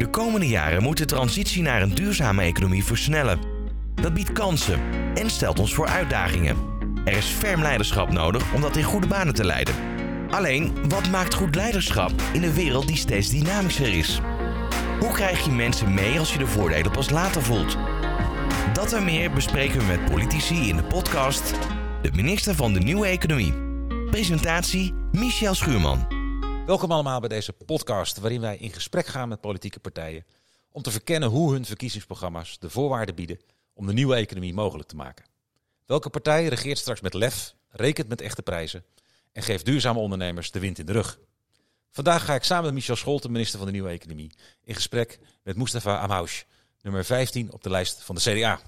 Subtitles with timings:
[0.00, 3.38] De komende jaren moet de transitie naar een duurzame economie versnellen.
[3.94, 4.80] Dat biedt kansen
[5.14, 6.56] en stelt ons voor uitdagingen.
[7.04, 9.74] Er is ferm leiderschap nodig om dat in goede banen te leiden.
[10.30, 14.20] Alleen, wat maakt goed leiderschap in een wereld die steeds dynamischer is?
[15.00, 17.76] Hoe krijg je mensen mee als je de voordelen pas later voelt?
[18.72, 21.54] Dat en meer bespreken we met politici in de podcast
[22.02, 23.54] De Minister van de Nieuwe Economie.
[24.10, 26.19] Presentatie Michel Schuurman.
[26.66, 30.24] Welkom allemaal bij deze podcast waarin wij in gesprek gaan met politieke partijen
[30.72, 33.40] om te verkennen hoe hun verkiezingsprogramma's de voorwaarden bieden
[33.74, 35.24] om de nieuwe economie mogelijk te maken.
[35.86, 38.84] Welke partij regeert straks met lef, rekent met echte prijzen
[39.32, 41.18] en geeft duurzame ondernemers de wind in de rug?
[41.90, 44.32] Vandaag ga ik samen met Michel Scholten, minister van de Nieuwe Economie,
[44.64, 46.42] in gesprek met Mustafa Amhoush,
[46.82, 48.60] nummer 15 op de lijst van de CDA.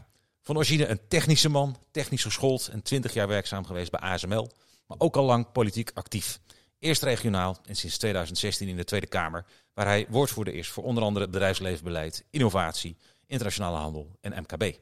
[0.42, 4.50] Van origine een technische man, technisch geschoold en 20 jaar werkzaam geweest bij ASML,
[4.86, 6.40] maar ook al lang politiek actief.
[6.82, 11.02] Eerst regionaal en sinds 2016 in de Tweede Kamer, waar hij woordvoerder is voor onder
[11.02, 12.96] andere bedrijfslevenbeleid, innovatie,
[13.26, 14.76] internationale handel en MKB.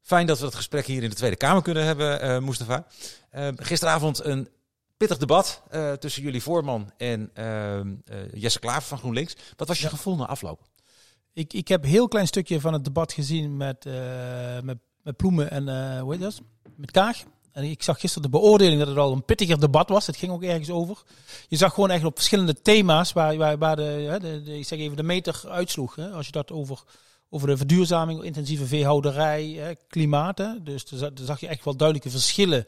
[0.00, 2.86] Fijn dat we het gesprek hier in de Tweede Kamer kunnen hebben, uh, Mustafa.
[3.32, 4.48] Uh, gisteravond een
[4.96, 7.30] pittig debat uh, tussen jullie voorman en
[8.32, 9.36] Jesse Klaver van GroenLinks.
[9.56, 9.90] Wat was je ja.
[9.90, 10.60] gevoel na afloop?
[11.32, 13.84] Ik, ik heb een heel klein stukje van het debat gezien met,
[14.62, 16.40] met, met Ploemen en hoe heet dat?
[16.76, 17.24] met Kaag.
[17.54, 20.06] En ik zag gisteren de beoordeling dat het al een pittiger debat was.
[20.06, 21.02] Het ging ook ergens over.
[21.48, 25.02] Je zag gewoon echt op verschillende thema's waar, waar, waar de, ik zeg even, de
[25.02, 25.94] meter uitsloeg.
[25.94, 26.10] Hè?
[26.10, 26.82] Als je dat over,
[27.28, 30.38] over de verduurzaming, intensieve veehouderij, hè, klimaat.
[30.38, 30.62] Hè?
[30.62, 32.66] Dus daar zag je echt wel duidelijke verschillen.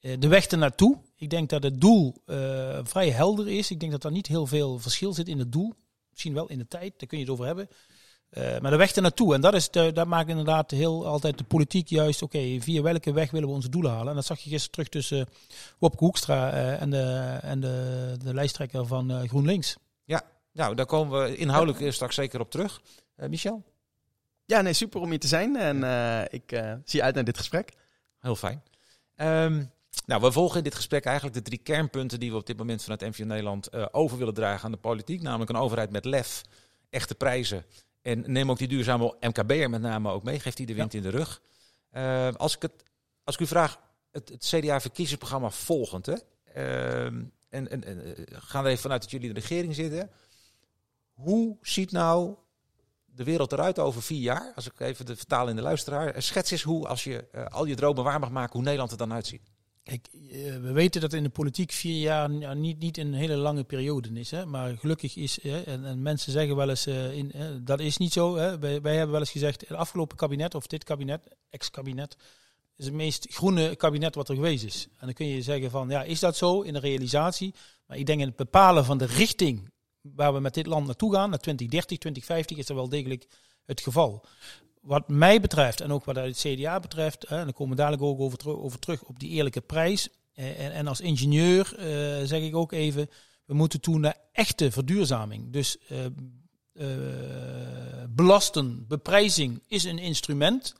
[0.00, 0.98] De weg ernaartoe.
[1.16, 3.70] Ik denk dat het doel uh, vrij helder is.
[3.70, 5.74] Ik denk dat er niet heel veel verschil zit in het doel.
[6.10, 7.68] Misschien wel in de tijd, daar kun je het over hebben.
[8.32, 11.44] Uh, maar de weg ernaartoe, en dat, is de, dat maakt inderdaad heel altijd de
[11.44, 14.08] politiek juist, oké, okay, via welke weg willen we onze doelen halen?
[14.08, 15.24] En dat zag je gisteren terug tussen uh,
[15.78, 19.76] Wopke Hoekstra uh, en, de, en de, de lijsttrekker van GroenLinks.
[20.04, 21.90] Ja, nou, daar komen we inhoudelijk ja.
[21.90, 22.80] straks zeker op terug.
[23.16, 23.62] Michel?
[24.44, 25.82] Ja, nee, super om hier te zijn en
[26.30, 27.72] ik zie uit naar dit gesprek.
[28.20, 28.62] Heel fijn.
[29.16, 29.70] Um,
[30.06, 32.82] nou, we volgen in dit gesprek eigenlijk de drie kernpunten die we op dit moment
[32.82, 35.22] vanuit MVO Nederland over willen dragen aan de politiek.
[35.22, 36.42] Namelijk een overheid met lef,
[36.90, 37.64] echte prijzen
[38.06, 40.40] en neem ook die duurzame MKB'er met name ook mee.
[40.40, 40.98] Geeft die de wind ja.
[40.98, 41.42] in de rug.
[41.92, 42.72] Uh, als, ik het,
[43.24, 43.80] als ik u vraag,
[44.10, 46.06] het, het CDA-verkiezingsprogramma volgend.
[46.06, 46.14] Hè?
[46.56, 50.10] Uh, en, en, en, gaan we even vanuit dat jullie in de regering zitten.
[51.12, 52.34] Hoe ziet nou
[53.04, 54.52] de wereld eruit over vier jaar?
[54.54, 56.22] Als ik even de vertaal in de luisteraar.
[56.22, 58.96] Schets eens hoe, als je uh, al je dromen waar mag maken, hoe Nederland er
[58.96, 59.50] dan uitziet.
[59.86, 60.08] Kijk,
[60.60, 64.30] we weten dat in de politiek vier jaar niet, niet een hele lange periode is.
[64.30, 64.46] Hè?
[64.46, 67.32] Maar gelukkig is, hè, en, en, mensen zeggen wel eens, uh, in,
[67.64, 68.36] dat is niet zo.
[68.36, 68.58] Hè?
[68.58, 72.16] Wij, wij, hebben wel eens gezegd, het afgelopen kabinet of dit kabinet, ex-kabinet,
[72.76, 74.88] is het meest groene kabinet wat er geweest is.
[74.98, 77.54] En dan kun je zeggen van, ja, is dat zo in de realisatie?
[77.86, 79.70] Maar ik denk in het bepalen van de richting
[80.00, 83.26] waar we met dit land naartoe gaan, naar 2030, 2050, is dat wel degelijk
[83.64, 84.24] het geval
[84.86, 88.20] wat mij betreft en ook wat het CDA betreft, en dan komen we dadelijk ook
[88.20, 90.08] over, terug, over terug op die eerlijke prijs.
[90.34, 91.84] En, en als ingenieur uh,
[92.26, 93.10] zeg ik ook even,
[93.44, 95.52] we moeten toe naar echte verduurzaming.
[95.52, 95.98] Dus uh,
[98.08, 100.74] belasten, beprijzing is een instrument,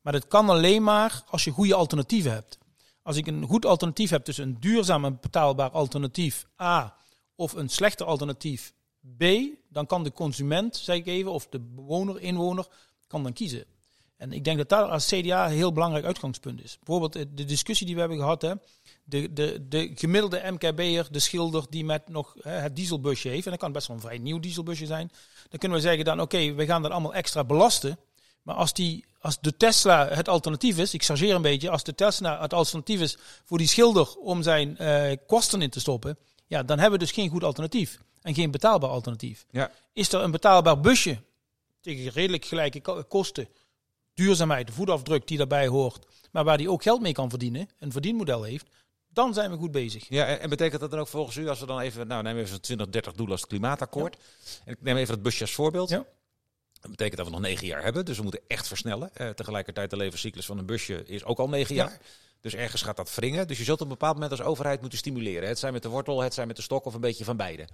[0.00, 2.58] maar dat kan alleen maar als je goede alternatieven hebt.
[3.02, 6.96] Als ik een goed alternatief heb tussen een duurzaam en betaalbaar alternatief A
[7.34, 8.72] of een slechter alternatief
[9.16, 9.24] B,
[9.68, 12.66] dan kan de consument, zeg ik even, of de bewoner, inwoner,
[13.10, 13.64] kan dan kiezen.
[14.16, 16.78] En ik denk dat dat als CDA een heel belangrijk uitgangspunt is.
[16.84, 18.42] Bijvoorbeeld de discussie die we hebben gehad.
[18.42, 18.52] Hè,
[19.04, 23.44] de, de, de gemiddelde MKB'er, de schilder die met nog hè, het dieselbusje heeft.
[23.44, 25.12] En dat kan best wel een vrij nieuw dieselbusje zijn.
[25.48, 27.98] Dan kunnen we zeggen dan oké, okay, we gaan dat allemaal extra belasten.
[28.42, 31.94] Maar als, die, als de Tesla het alternatief is, ik chargeer een beetje, als de
[31.94, 36.62] Tesla het alternatief is voor die schilder om zijn uh, kosten in te stoppen, ja,
[36.62, 37.98] dan hebben we dus geen goed alternatief.
[38.22, 39.46] En geen betaalbaar alternatief.
[39.50, 39.70] Ja.
[39.92, 41.18] Is er een betaalbaar busje
[41.80, 43.48] tegen redelijk gelijke kosten,
[44.14, 47.92] duurzaamheid, de voetafdruk die daarbij hoort, maar waar die ook geld mee kan verdienen, een
[47.92, 48.66] verdienmodel heeft,
[49.08, 50.08] dan zijn we goed bezig.
[50.08, 52.48] Ja, en betekent dat dan ook volgens u, als we dan even, nou nemen we
[52.48, 54.50] even 2030 doel als het klimaatakkoord, ja.
[54.64, 55.88] en ik neem even het busje als voorbeeld.
[55.88, 56.04] Ja.
[56.80, 59.14] Dat betekent dat we nog negen jaar hebben, dus we moeten echt versnellen.
[59.14, 62.00] Eh, tegelijkertijd de levenscyclus van een busje is ook al negen jaar.
[62.40, 63.46] Dus ergens gaat dat wringen.
[63.46, 65.48] Dus je zult op een bepaald moment als overheid moeten stimuleren.
[65.48, 67.68] Het zijn met de wortel, het zijn met de stok of een beetje van beide.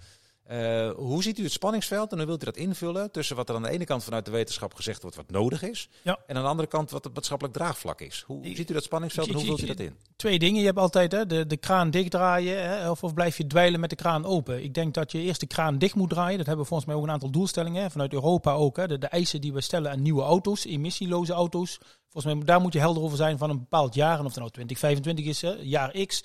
[0.51, 3.55] Uh, hoe ziet u het spanningsveld en hoe wilt u dat invullen tussen wat er
[3.55, 6.19] aan de ene kant vanuit de wetenschap gezegd wordt wat nodig is, ja.
[6.27, 8.25] en aan de andere kant wat het maatschappelijk draagvlak is?
[8.27, 9.97] Hoe ziet u dat spanningsveld en hoe vult u dat in?
[10.17, 10.61] Twee dingen.
[10.61, 13.91] Je hebt altijd hè, de, de kraan dichtdraaien hè, of, of blijf je dweilen met
[13.91, 14.65] de kraan open.
[14.65, 16.37] Ik denk dat je eerst de kraan dicht moet draaien.
[16.37, 18.77] Dat hebben we volgens mij ook een aantal doelstellingen hè, vanuit Europa ook.
[18.77, 21.79] Hè, de, de eisen die we stellen aan nieuwe auto's, emissieloze auto's.
[22.09, 24.19] Volgens mij daar moet je helder over zijn van een bepaald jaar.
[24.19, 26.23] En of het nou 2025 is, hè, jaar X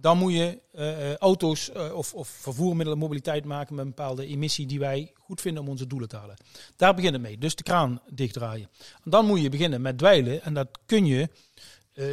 [0.00, 4.26] dan moet je eh, eh, auto's eh, of, of vervoermiddelen mobiliteit maken met een bepaalde
[4.26, 6.36] emissie die wij goed vinden om onze doelen te halen.
[6.76, 7.38] Daar begint het mee.
[7.38, 8.70] Dus de kraan dichtdraaien.
[9.04, 10.42] En dan moet je beginnen met dweilen.
[10.42, 11.28] En dat kun je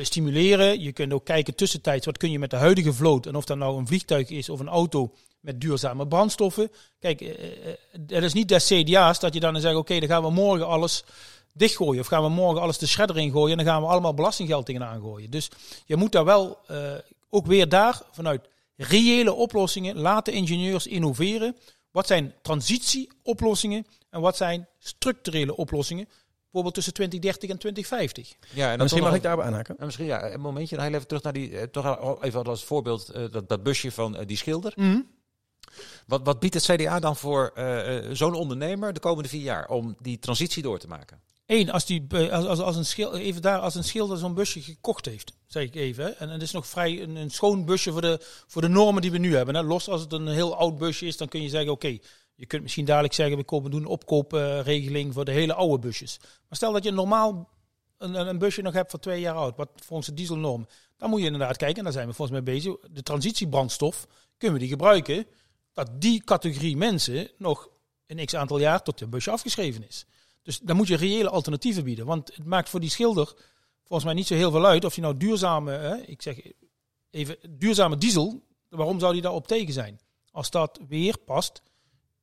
[0.01, 0.81] stimuleren.
[0.81, 3.25] Je kunt ook kijken tussentijds wat kun je met de huidige vloot.
[3.25, 6.72] En of dat nou een vliegtuig is of een auto met duurzame brandstoffen.
[7.00, 7.19] Kijk,
[8.07, 11.04] het is niet des CDA's dat je dan zegt, oké, dan gaan we morgen alles
[11.54, 12.01] dichtgooien.
[12.01, 15.01] Of gaan we morgen alles de shredder ingooien en dan gaan we allemaal belastinggeld tegenaan
[15.01, 15.31] gooien.
[15.31, 15.50] Dus
[15.86, 16.60] je moet daar wel
[17.35, 21.55] ook weer daar vanuit reële oplossingen laten ingenieurs innoveren.
[21.91, 26.05] Wat zijn transitieoplossingen en wat zijn structurele oplossingen?
[26.43, 28.35] Bijvoorbeeld tussen 2030 en 2050.
[28.53, 29.77] Ja, en Misschien mag ik daarop aanhaken.
[29.77, 30.75] en misschien ja, een momentje.
[30.75, 31.57] Dan heel even terug naar die.
[31.57, 34.73] eh, toch even als voorbeeld eh, dat, dat busje van eh, die schilder.
[36.07, 37.53] Wat, wat biedt het CDA dan voor
[38.11, 41.21] zo'n ondernemer de komende vier jaar om die transitie door te maken?
[41.45, 44.33] Eén, als, die, eh, als, als, als, een schil, even daar, als een schilder zo'n
[44.33, 46.19] busje gekocht heeft, zeg ik even.
[46.19, 49.12] En het is nog vrij een, een schoon busje voor de, voor de normen die
[49.12, 49.56] we nu hebben.
[49.56, 49.63] Hè.
[49.63, 51.97] Los als het een heel oud busje is, dan kun je zeggen, oké,
[52.36, 56.19] je kunt misschien dadelijk zeggen, we kopen, doen een opkoopregeling voor de hele oude busjes.
[56.19, 57.50] Maar stel dat je normaal
[57.98, 60.68] een, een busje nog hebt van twee jaar oud, wat volgens de dieselnorm.
[60.98, 64.07] Dan moet je inderdaad kijken, en daar zijn we volgens mij bezig, de transitiebrandstof,
[64.38, 65.25] kunnen we die gebruiken,
[65.74, 67.69] dat die categorie mensen nog
[68.07, 70.06] een x aantal jaar tot de busje afgeschreven is.
[70.45, 72.06] Dus dan moet je reële alternatieven bieden.
[72.06, 73.33] Want het maakt voor die schilder
[73.83, 76.38] volgens mij niet zo heel veel uit of je nou duurzame, hè, ik zeg
[77.09, 80.00] even, duurzame diesel, waarom zou die daarop tegen zijn?
[80.31, 81.62] Als dat weer past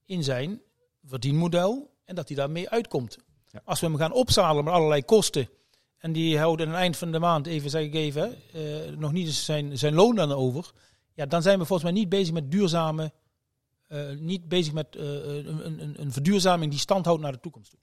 [0.05, 0.61] in zijn
[1.05, 3.19] verdienmodel en dat hij daarmee uitkomt.
[3.51, 3.61] Ja.
[3.65, 5.49] Als we hem gaan opzadelen met allerlei kosten
[5.99, 9.13] en die houden aan het eind van de maand, even zeg ik even, eh, nog
[9.13, 10.71] niet eens zijn, zijn loon dan over,
[11.15, 13.13] ja, dan zijn we volgens mij niet bezig met duurzame,
[13.89, 17.71] eh, niet bezig met eh, een, een, een verduurzaming die stand houdt naar de toekomst
[17.71, 17.81] toe.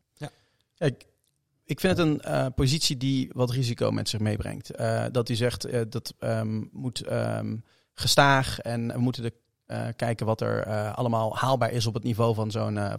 [1.69, 4.69] Ik vind het een eh, positie die wat risico met zich meebrengt.
[4.69, 7.57] Eh, dat u zegt eh, dat ehm, moet ehm,
[7.93, 9.33] gestaag en we moeten de,
[9.95, 12.33] kijken wat er allemaal haalbaar is op het niveau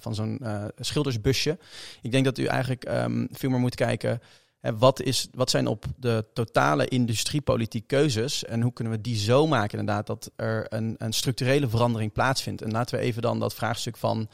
[0.01, 0.41] van zo'n
[0.77, 1.59] schildersbusje.
[2.03, 4.21] Ik denk dat u eigenlijk ehm, veel meer moet kijken.
[4.61, 9.47] wat, is, wat zijn op de totale industriepolitiek keuzes en hoe kunnen we die zo
[9.47, 12.63] maken inderdaad dat er een, een structurele verandering plaatsvindt.
[12.63, 14.29] En laten we even dan dat vraagstuk van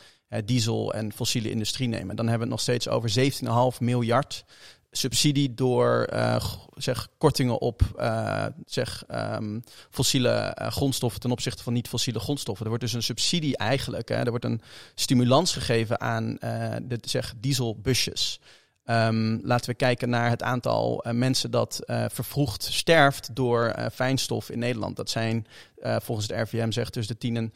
[0.45, 2.17] diesel en fossiele industrie nemen.
[2.17, 4.45] Dan hebben we het nog steeds over 17,5 miljard
[4.91, 6.45] subsidie door eh,
[6.75, 12.65] zeg, kortingen op eh, zeg, ehm, fossiele eh, grondstoffen ten opzichte van niet-fossiele grondstoffen.
[12.65, 14.61] Er wordt dus een subsidie eigenlijk, hè, er wordt een
[14.95, 18.41] stimulans gegeven aan eh, de zeg, dieselbusjes.
[18.87, 23.87] Ehm, laten we kijken naar het aantal eh, mensen dat eh, vervroegd sterft door eh,
[23.93, 24.97] fijnstof in Nederland.
[24.97, 25.47] Dat zijn
[25.77, 27.53] eh, volgens het RVM zegt tussen de 10 en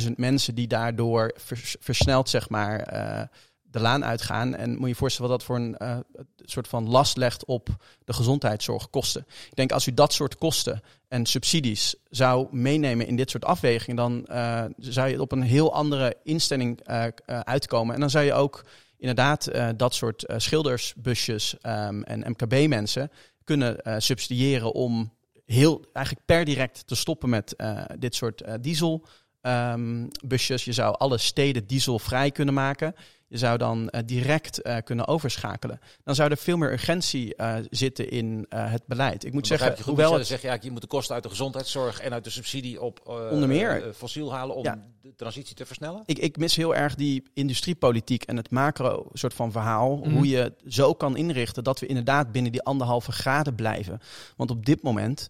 [0.00, 3.22] 20.000 mensen die daardoor vers- versneld zeg maar eh,
[3.62, 4.54] de laan uitgaan.
[4.54, 5.98] En moet je je voorstellen wat dat voor een eh,
[6.36, 7.68] soort van last legt op
[8.04, 9.26] de gezondheidszorgkosten.
[9.48, 13.96] Ik denk als u dat soort kosten en subsidies zou meenemen in dit soort afwegingen,
[13.96, 16.86] dan eh, zou je op een heel andere instelling
[17.26, 17.94] uitkomen.
[17.94, 18.64] En dan zou je ook
[18.98, 23.10] inderdaad dat soort schildersbusjes ehm, en MKB-mensen
[23.44, 25.12] kunnen subsidiëren om
[25.44, 27.56] heel eigenlijk per direct te stoppen met
[27.98, 29.06] dit soort diesel.
[29.46, 30.64] Ehm, busjes.
[30.64, 32.94] Je zou alle steden dieselvrij kunnen maken.
[33.28, 35.80] Je zou dan eh, direct eh, kunnen overschakelen.
[36.04, 39.24] Dan zou er veel meer urgentie eh, zitten in het beleid.
[39.24, 41.22] Ik moet zeggen, je goed, hoewel het zeg je, ja, je moet de kosten uit
[41.22, 43.92] de gezondheidszorg en uit de subsidie op Onder meer.
[43.94, 44.82] fossiel halen om Ja.
[45.02, 46.02] de transitie te versnellen?
[46.06, 49.96] ik, ik mis heel erg die industriepolitiek en het macro soort van verhaal.
[49.96, 50.10] Mhm.
[50.10, 54.00] Hoe je zo kan inrichten dat we inderdaad binnen die anderhalve graden blijven.
[54.36, 55.28] Want op dit moment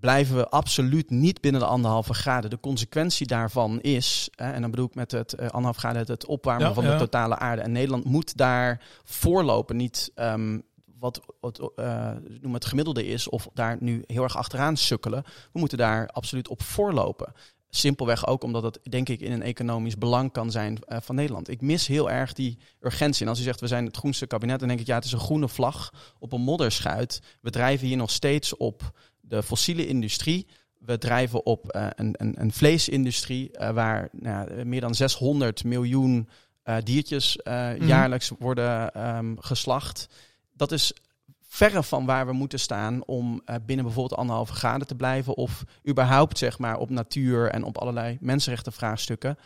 [0.00, 2.50] blijven we absoluut niet binnen de anderhalve graden.
[2.50, 6.26] De consequentie daarvan is, hè, en dan bedoel ik met het eh, anderhalf graden het,
[6.26, 6.92] opwarmen Ja, van ja.
[6.92, 7.62] de totale aarde.
[7.62, 10.58] En Nederland moet daar voorlopen, niet ehm,
[10.98, 15.22] wat wat, eh, noem het gemiddelde is, of daar nu heel erg achteraan sukkelen.
[15.52, 17.32] We moeten daar absoluut op voorlopen.
[17.70, 21.48] Simpelweg ook omdat het, denk ik, in een economisch belang kan zijn eh, van Nederland.
[21.48, 23.22] Ik mis heel erg die urgentie.
[23.22, 25.12] En als u zegt, we zijn het groenste kabinet, dan denk ik, ja, het is
[25.12, 27.22] een groene vlag op een modderschuit.
[27.40, 28.92] We drijven hier nog steeds op
[29.30, 30.46] de fossiele industrie.
[30.78, 36.28] We drijven op eh, een, een, een vleesindustrie eh, waar nou, meer dan 600 miljoen
[36.62, 37.86] eh, diertjes Mhm.
[37.86, 40.06] jaarlijks worden ehm, geslacht.
[40.52, 40.92] Dat is
[41.40, 45.36] verre van waar we moeten staan om binnen bijvoorbeeld anderhalve graden te blijven.
[45.36, 49.38] Of überhaupt zeg maar op natuur en op allerlei mensenrechtenvraagstukken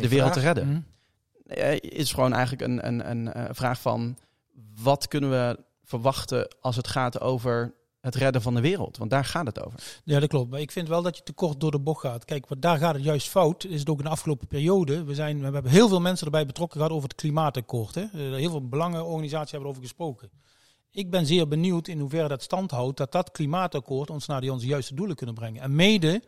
[0.00, 0.68] de wereld te redden.
[0.68, 1.76] Mhm.
[1.80, 4.16] Is gewoon eigenlijk een, een, een vraag van
[4.82, 8.96] wat kunnen we verwachten als het gaat over het redden van de wereld?
[8.96, 10.00] Want daar gaat het over.
[10.04, 10.50] Ja, dat klopt.
[10.50, 12.24] Maar ik vind wel dat je te kort door de bocht gaat.
[12.24, 13.64] Kijk, wat daar gaat het juist fout.
[13.64, 15.04] Is het ook in de afgelopen periode.
[15.04, 17.94] We, zijn, we hebben heel veel mensen erbij betrokken gehad over het klimaatakkoord.
[17.94, 18.02] Hè.
[18.02, 20.30] Eh, Heel veel belangenorganisaties hebben erover gesproken.
[20.90, 24.52] ik ben zeer benieuwd in hoeverre dat stand houdt dat dat klimaatakkoord ons naar die
[24.52, 25.62] onze juiste doelen kunnen brengen.
[25.62, 26.22] En mede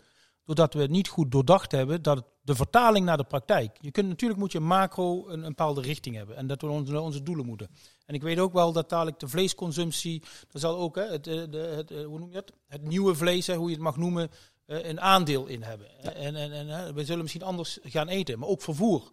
[0.44, 3.76] doordat we het niet goed doordacht hebben, dat het, de vertaling naar de praktijk.
[3.80, 7.00] Je kunt natuurlijk moet je macro een, een bepaalde richting hebben en dat we onze,
[7.00, 7.70] onze doelen moeten.
[8.06, 11.72] En ik weet ook wel dat dadelijk de vleesconsumptie, dat zal ook hè, het, de,
[11.76, 12.52] het, hoe noem je het?
[12.68, 14.30] het nieuwe vlees, hè, hoe je het mag noemen,
[14.66, 16.14] een aandeel in hebben.
[16.14, 19.12] En, en, en we zullen misschien anders gaan eten, maar ook vervoer.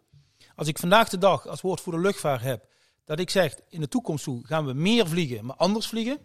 [0.55, 2.65] Als ik vandaag de dag als woordvoerder luchtvaart heb,
[3.05, 6.19] dat ik zeg in de toekomst toe gaan we meer vliegen, maar anders vliegen.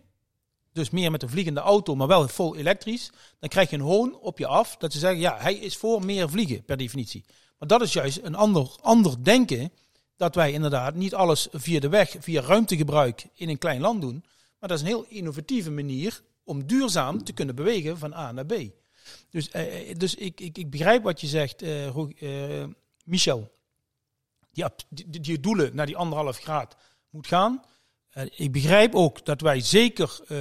[0.76, 3.10] Dus meer met een vliegende auto, maar wel vol elektrisch.
[3.38, 6.04] Dan krijg je een hoon op je af dat ze zeggen, ja, hij is voor
[6.04, 7.24] meer vliegen per definitie.
[7.58, 9.72] Maar dat is juist een ander, ander denken.
[10.16, 14.24] Dat wij inderdaad niet alles via de weg, via ruimtegebruik in een klein land doen.
[14.58, 18.46] Maar dat is een heel innovatieve manier om duurzaam te kunnen bewegen van A naar
[18.46, 18.54] B.
[19.30, 22.64] Dus, eh, dus ik, ik, ik begrijp wat je zegt, eh, uh,
[23.04, 23.50] Michel
[24.50, 26.76] die, die, die doelen naar die anderhalf graad
[27.10, 27.64] moet gaan.
[28.24, 30.38] Ik begrijp ook dat wij zeker uh,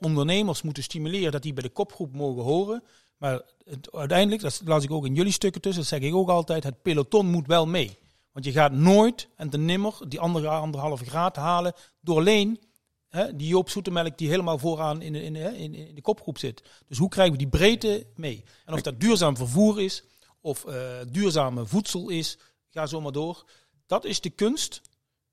[0.00, 2.82] ondernemers moeten stimuleren dat die bij de kopgroep mogen horen.
[3.16, 6.28] Maar het, uiteindelijk, dat las ik ook in jullie stukken tussen, dat zeg ik ook
[6.28, 7.98] altijd, het peloton moet wel mee.
[8.32, 12.60] Want je gaat nooit en te nimmer die andere anderhalve graad halen door alleen
[13.08, 16.62] hè, die Joop Zoetemelk die helemaal vooraan in de, in, in, in de kopgroep zit.
[16.86, 18.44] Dus hoe krijgen we die breedte mee?
[18.64, 20.04] En of dat duurzaam vervoer is,
[20.40, 20.74] of uh,
[21.08, 22.38] duurzame voedsel is,
[22.70, 23.44] ga zo maar door.
[23.86, 24.82] Dat is de kunst.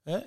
[0.03, 0.19] Hè?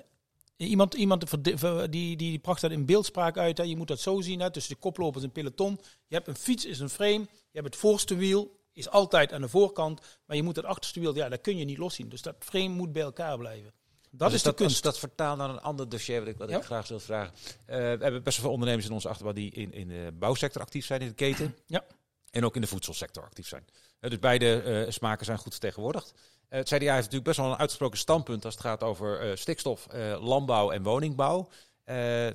[0.57, 3.57] Iemand, iemand die, die, die bracht dat in beeldspraak uit.
[3.57, 3.63] Hè?
[3.63, 4.51] Je moet dat zo zien, hè?
[4.51, 5.79] tussen de koplopers en peloton.
[6.07, 7.19] Je hebt een fiets, is een frame.
[7.51, 10.01] Je hebt het voorste wiel, is altijd aan de voorkant.
[10.25, 12.09] Maar je moet het achterste wiel, ja, dat kun je niet loszien.
[12.09, 13.73] Dus dat frame moet bij elkaar blijven.
[14.11, 14.83] Dat dus is de dat, kunst.
[14.83, 16.57] dat vertaalt naar een ander dossier wat ik, wat Ja.
[16.57, 17.33] ik graag wil vragen.
[17.65, 20.61] Eh, we hebben best wel veel ondernemers in onze achterban die in, in de bouwsector
[20.61, 21.55] actief zijn, in de keten.
[21.65, 21.85] Ja.
[22.31, 23.65] En ook in de voedselsector actief zijn.
[23.99, 26.13] Eh, dus beide eh, smaken zijn goed vertegenwoordigd.
[26.49, 29.35] Eh, het CDA heeft natuurlijk best wel een uitgesproken standpunt als het gaat over eh,
[29.35, 31.47] stikstof, eh, landbouw en woningbouw.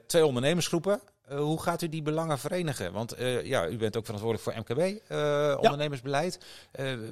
[0.07, 1.00] Twee ondernemersgroepen.
[1.28, 2.92] Hoe gaat u die belangen verenigen?
[2.92, 5.00] Want ja, u bent ook verantwoordelijk voor MKB,
[5.57, 6.38] ondernemersbeleid.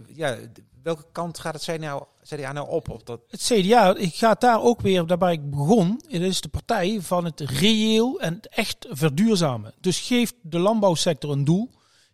[0.07, 0.37] Ja,
[0.83, 2.89] welke kant gaat het CDA, CDA nou op?
[2.89, 6.49] op dat, Het CDA, ik ga daar ook weer, daarbij ik begon, het is de
[6.49, 9.75] partij van het reëel en het echt verduurzamen.
[9.81, 11.71] Dus geeft de landbouwsector een doel,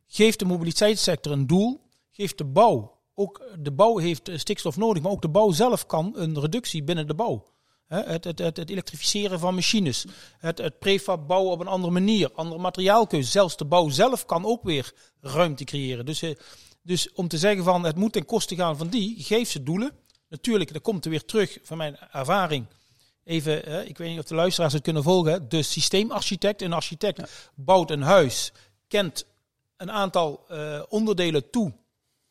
[0.07, 5.03] geeft de mobiliteitssector een doel, geeft de bouw, ook de bouw heeft eh, stikstof nodig,
[5.03, 7.55] maar ook de bouw zelf kan een reductie binnen de bouw.
[7.87, 10.05] Het, het, het, het elektrificeren van machines,
[10.39, 13.31] het, het prefab bouwen op een andere manier, andere materiaalkeuze.
[13.31, 16.07] Zelfs de bouw zelf kan ook weer ruimte creëren.
[16.07, 16.35] Dus, eh,
[16.83, 19.93] dus om te zeggen van het moet ten koste gaan van die, geef ze doelen.
[20.29, 22.67] Natuurlijk, dat komt er weer terug van mijn ervaring.
[23.25, 25.49] Even, hè, ik weet niet of de luisteraars het kunnen volgen.
[25.49, 28.53] De systeemarchitect, een architect bouwt een huis,
[28.89, 29.27] kent
[29.77, 31.73] een aantal eh, onderdelen toe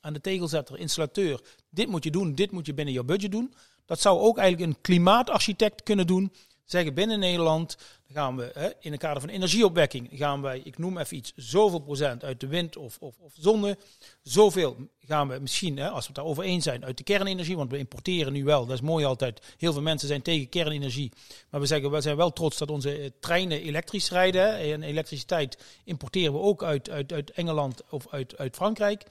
[0.06, 1.42] aan de tegelzetter, installateur.
[1.70, 3.54] Dit moet je doen, dit moet je binnen jouw budget doen.
[3.86, 6.32] Dat zou ook eigenlijk een klimaatarchitect kunnen doen.
[6.66, 7.78] Zeggen binnen Nederland
[8.12, 12.24] gaan we in het kader van energieopwekking gaan wij, ik noem even iets, zoveel procent
[12.24, 13.78] uit de wind of, of, of zonne.
[14.22, 17.56] Zoveel gaan we misschien, als we het daarover eens zijn, uit de kernenergie.
[17.56, 19.56] Want we importeren nu wel, dat is mooi altijd.
[19.58, 21.12] Heel veel mensen zijn tegen kernenergie.
[21.50, 24.58] Maar we zeggen, we zijn wel trots dat onze eh, treinen elektrisch rijden.
[24.58, 29.04] En elektriciteit importeren we ook uit, uit, uit Engeland of uit, uit Frankrijk.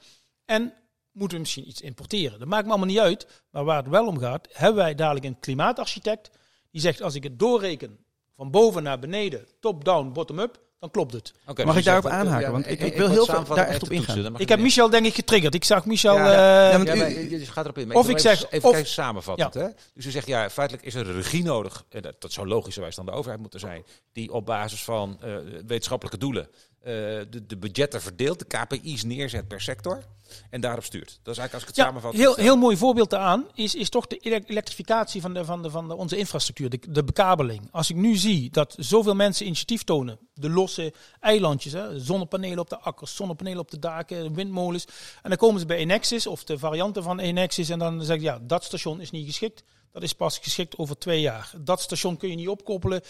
[0.45, 0.73] En
[1.15, 2.39] moeten we misschien iets importeren.
[2.39, 3.27] Dat maakt me allemaal niet uit.
[3.51, 6.29] Maar waar het wel om gaat, hebben wij dadelijk een klimaatarchitect.
[6.71, 7.97] Die zegt, als ik het doorreken
[8.35, 11.33] van boven naar beneden, top-down, bottom-up, dan klopt het.
[11.45, 12.45] Mag dus ik daarop zegt, aanhaken?
[12.45, 14.39] ja, Want ik- ik ik wil heel veel samenvatten daar echt op ingaan.
[14.39, 14.59] Ik heb.
[14.59, 15.55] Michel denk ik getriggerd.
[15.55, 16.15] Ik zag Michel...
[16.15, 16.25] Ja,
[16.71, 17.87] eh, ja, maar je je gaat erop in.
[17.87, 19.53] Maar Of ik even- zeg- even of- kijken samenvattend.
[19.53, 19.67] Hè?
[19.93, 21.85] Dus u zegt ja, feitelijk is er regie nodig.
[21.89, 23.85] En dat, dat zou logischerwijs dan de overheid moeten zijn.
[24.11, 25.35] Die op basis van eh,
[25.67, 26.49] wetenschappelijke doelen eh,
[26.85, 30.03] de, de budgetten verdeelt, de KPI's neerzet per sector.
[30.49, 31.19] En daarop stuurt.
[31.23, 32.13] Dat is eigenlijk als ik het Ja, samenvat.
[32.13, 35.69] heel, heel mooi voorbeeld daaraan is, is toch de ele- elektrificatie van, de, van, de,
[35.69, 37.67] van de, onze infrastructuur, de, de bekabeling.
[37.71, 42.69] Als ik nu zie dat zoveel mensen initiatief tonen, de losse eilandjes, hè, zonnepanelen op
[42.69, 44.85] de akkers, zonnepanelen op de daken, windmolens.
[45.21, 48.31] En dan komen ze bij Enexis of de varianten van Enexis en dan zeggen ze,
[48.31, 49.63] ja, dat station is niet geschikt.
[49.91, 51.51] Dat is pas geschikt over twee jaar.
[51.57, 53.01] Dat station kun je niet opkoppelen.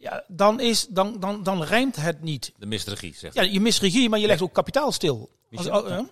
[0.00, 2.52] Ja, dan, is, dan, dan, dan rijmt het niet.
[2.56, 5.30] De mist regie, zegt Ja, je mist regie, maar je legt ook kapitaal stil.
[5.50, 6.06] Als, oh,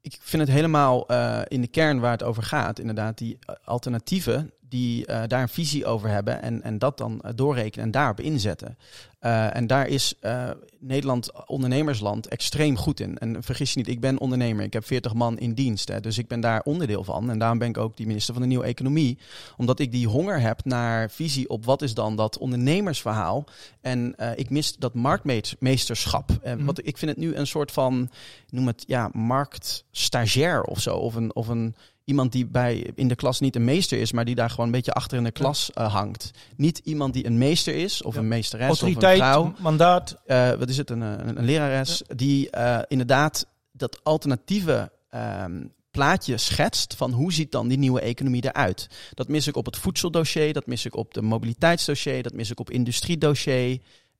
[0.00, 2.78] ik vind het helemaal eh, in de kern waar het over gaat.
[2.78, 7.22] Inderdaad, die eh, alternatieven die eh, daar een visie over hebben en, en dat dan
[7.34, 8.78] doorrekenen en daarop inzetten.
[9.18, 13.18] Eh, en daar is eh, Nederland ondernemersland extreem goed in.
[13.18, 14.64] En vergis je niet, ik ben ondernemer.
[14.64, 15.88] Ik heb 40 man in dienst.
[15.88, 17.30] Hè, dus ik ben daar onderdeel van.
[17.30, 19.18] En daarom ben ik ook die minister van de Nieuwe Economie.
[19.56, 23.44] Omdat ik die honger heb naar visie op wat is dan dat ondernemersverhaal.
[23.80, 26.30] En eh, ik mis dat marktmeesterschap.
[26.42, 26.66] En Mhm.
[26.66, 28.10] wat, ik vind het nu een soort van,
[28.50, 30.96] noem het ja, marktstagiair of zo.
[30.96, 31.74] Of een, of een
[32.08, 34.72] iemand die bij, in de klas niet een meester is, maar die daar gewoon een
[34.72, 36.30] beetje achter in de klas eh, hangt.
[36.56, 38.20] Niet iemand die een meester is, of Ja.
[38.20, 39.54] een meesteres, of een Autoriteit, vrouw.
[39.58, 40.16] mandaat.
[40.26, 46.36] eh, wat is het, een, een, een lerares, die eh, inderdaad dat alternatieve ehm, plaatje
[46.36, 48.88] schetst van hoe ziet dan die nieuwe economie eruit.
[49.14, 52.60] Dat mis ik op het voedseldossier, dat mis ik op de mobiliteitsdossier, dat mis ik
[52.60, 53.78] op industriedossier.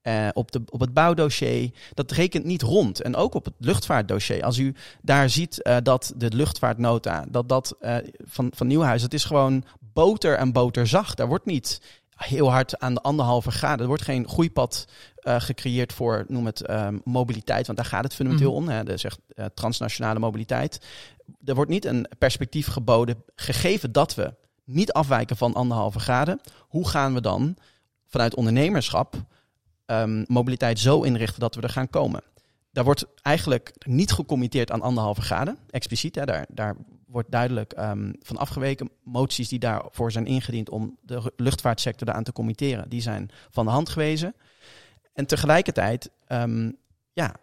[0.08, 3.00] Eh, op, de, op het bouwdossier, dat rekent niet rond.
[3.00, 4.44] En ook op het luchtvaartdossier.
[4.44, 9.14] Als u daar ziet eh, dat de luchtvaartnota, dat dat eh, van, van Nieuwhuis, het
[9.14, 11.16] is gewoon boter en boterzacht.
[11.16, 11.80] Daar wordt niet
[12.16, 13.80] heel hard aan de anderhalve graden.
[13.80, 14.86] Er wordt geen groeipad
[15.16, 17.66] eh, gecreëerd voor, noem het, ehm, mobiliteit.
[17.66, 18.62] Want daar gaat het fundamenteel Mhm.
[18.62, 18.68] om.
[18.68, 19.20] Hè, de zegt,
[19.54, 20.80] transnationale mobiliteit.
[21.44, 24.34] Er wordt niet een perspectief geboden, gegeven dat we
[24.64, 26.40] niet afwijken van anderhalve graden.
[26.68, 27.56] Hoe gaan we dan
[28.06, 29.16] vanuit ondernemerschap
[29.88, 32.22] ehm, mobiliteit zo inrichten dat we er gaan komen?
[32.72, 36.14] Daar wordt eigenlijk niet gecommitteerd aan anderhalve graden, expliciet.
[36.14, 36.76] Hè, daar, daar
[37.06, 38.90] wordt duidelijk ehm, van afgeweken.
[39.02, 43.70] Moties die daarvoor zijn ingediend om de luchtvaartsector daaraan te committeren, die zijn van de
[43.70, 44.34] hand gewezen.
[45.12, 46.70] En tegelijkertijd ehm,
[47.12, 47.34] ja,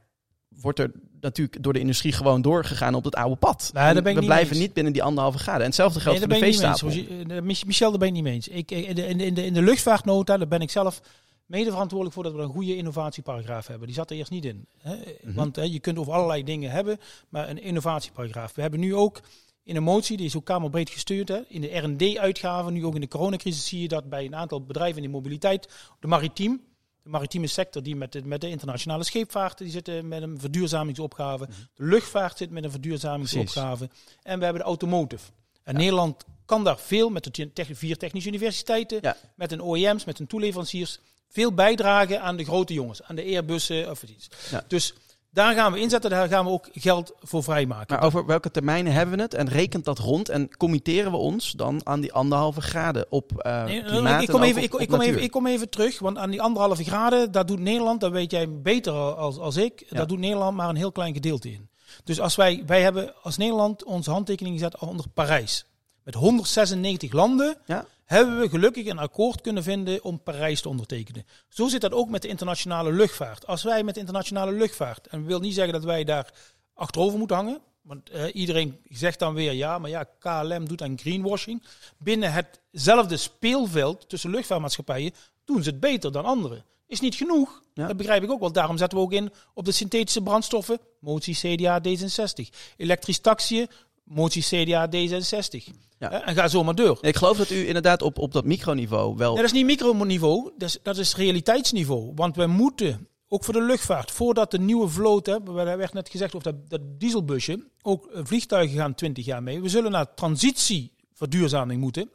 [0.61, 3.69] wordt er natuurlijk door de industrie gewoon doorgegaan op het oude pad.
[3.73, 4.59] Nou, daar En ben ik we niet blijven eens.
[4.65, 5.61] niet binnen die anderhalve graden.
[5.61, 6.77] En hetzelfde geldt Nee, voor de.
[6.79, 7.31] Rogier.
[7.31, 8.47] Eh, Michel, daar ben ik niet mee eens.
[8.47, 11.01] Ik, de, in, de, in, de, in de luchtvaartnota, daar ben ik zelf
[11.45, 13.87] mede verantwoordelijk voor dat we een goede innovatieparagraaf hebben.
[13.87, 14.67] Die zat er eerst niet in.
[14.77, 14.95] Hè?
[15.21, 15.33] Mhm.
[15.33, 16.99] Want hè, je kunt over allerlei dingen hebben,
[17.29, 18.53] maar een innovatieparagraaf.
[18.55, 19.21] We hebben nu ook
[19.63, 23.01] in een motie, die is ook kamerbreed gestuurd, hè, in de R&D-uitgaven, nu ook in
[23.01, 26.61] de coronacrisis, zie je dat bij een aantal bedrijven in de mobiliteit, de maritiem,
[27.03, 31.45] de maritieme sector die met de, met de internationale scheepvaart, die zitten met een verduurzamingsopgave.
[31.73, 33.89] De luchtvaart zit met een verduurzamingsopgave.
[34.23, 35.31] En we hebben de automotive.
[35.63, 39.17] En Nederland kan daar veel met de vier technische universiteiten, Ja.
[39.35, 40.99] met een OEM's, met een toeleveranciers,
[41.35, 44.27] veel bijdragen aan de grote jongens, aan de Airbussen of iets.
[44.51, 44.63] Ja.
[44.67, 44.93] Dus
[45.29, 47.95] daar gaan we inzetten, daar gaan we ook geld voor vrijmaken.
[47.95, 49.33] Maar over welke termijnen hebben we het?
[49.33, 50.29] En rekent dat rond?
[50.29, 53.31] En committeren we ons dan aan die anderhalve graden op
[53.65, 56.17] Nee, klimaat ik, kom even, ik, op ik, kom even, ik kom even terug, want
[56.17, 59.97] aan die anderhalve graden, dat doet Nederland, dat weet jij beter als, als ik, Ja.
[59.97, 61.69] dat doet Nederland maar een heel klein gedeelte in.
[62.03, 65.65] Dus als wij, wij hebben als Nederland onze handtekening gezet onder Parijs.
[66.03, 67.85] Met 196 landen Ja.
[68.05, 71.25] Hebben we gelukkig een akkoord kunnen vinden om Parijs te ondertekenen.
[71.49, 73.47] Zo zit dat ook met de internationale luchtvaart.
[73.47, 76.33] Als wij met de internationale luchtvaart, en we wil niet zeggen dat wij daar
[76.73, 80.97] achterover moeten hangen, want eh, iedereen zegt dan weer ja, maar ja, KLM doet aan
[80.99, 81.63] greenwashing.
[81.97, 85.13] Binnen hetzelfde speelveld tussen luchtvaartmaatschappijen
[85.45, 86.65] doen ze het beter dan anderen.
[86.87, 87.87] Is niet genoeg, Ja.
[87.87, 88.51] dat begrijp ik ook wel.
[88.51, 92.49] Daarom zetten we ook in op de synthetische brandstoffen, motie CDA D66.
[92.77, 93.67] Elektrisch taxiën,
[94.05, 95.63] motie CDA D66.
[95.99, 96.25] Ja.
[96.25, 96.97] En ga zo maar door.
[97.01, 99.27] Ik geloof dat u inderdaad op, op dat microniveau wel...
[99.33, 102.11] Nee, dat is niet microniveau, dat is, dat is realiteitsniveau.
[102.15, 106.09] Want we moeten, ook voor de luchtvaart, voordat de nieuwe vloot, hè, er werd net
[106.09, 109.61] gezegd over dat, dat dieselbusje, ook eh, vliegtuigen gaan 20 jaar mee.
[109.61, 112.09] We zullen naar transitieverduurzaming moeten.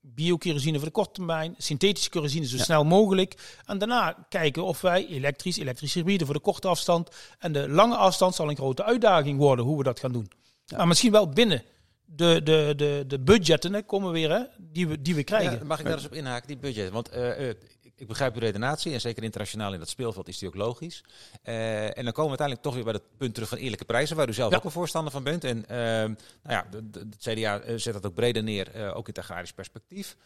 [0.00, 2.62] Biokerosine voor de korte termijn, synthetische kerosine zo Ja.
[2.62, 3.58] snel mogelijk.
[3.66, 7.08] En daarna kijken of wij elektrisch, elektrische hybride voor de korte afstand.
[7.38, 10.28] En de lange afstand zal een grote uitdaging worden hoe we dat gaan doen.
[10.76, 11.62] Maar misschien wel binnen
[12.04, 15.58] de, de, de, de budgetten hè, komen weer, hè, die, we, die we krijgen.
[15.58, 16.90] Ja, mag ik daar eens op inhaken, die budget?
[16.90, 17.56] Want eh, eh,
[17.96, 21.04] ik- begrijp uw redenatie en zeker internationaal in dat speelveld is die ook logisch.
[21.42, 24.16] Eh, en dan komen we uiteindelijk toch weer bij dat punt terug van eerlijke prijzen,
[24.16, 24.56] waar u zelf Ja.
[24.56, 25.44] ook een voorstander van bent.
[25.44, 29.18] En ehm, nou ja, het CDA zet dat ook breder neer, eh, ook in het
[29.18, 30.16] agrarisch perspectief.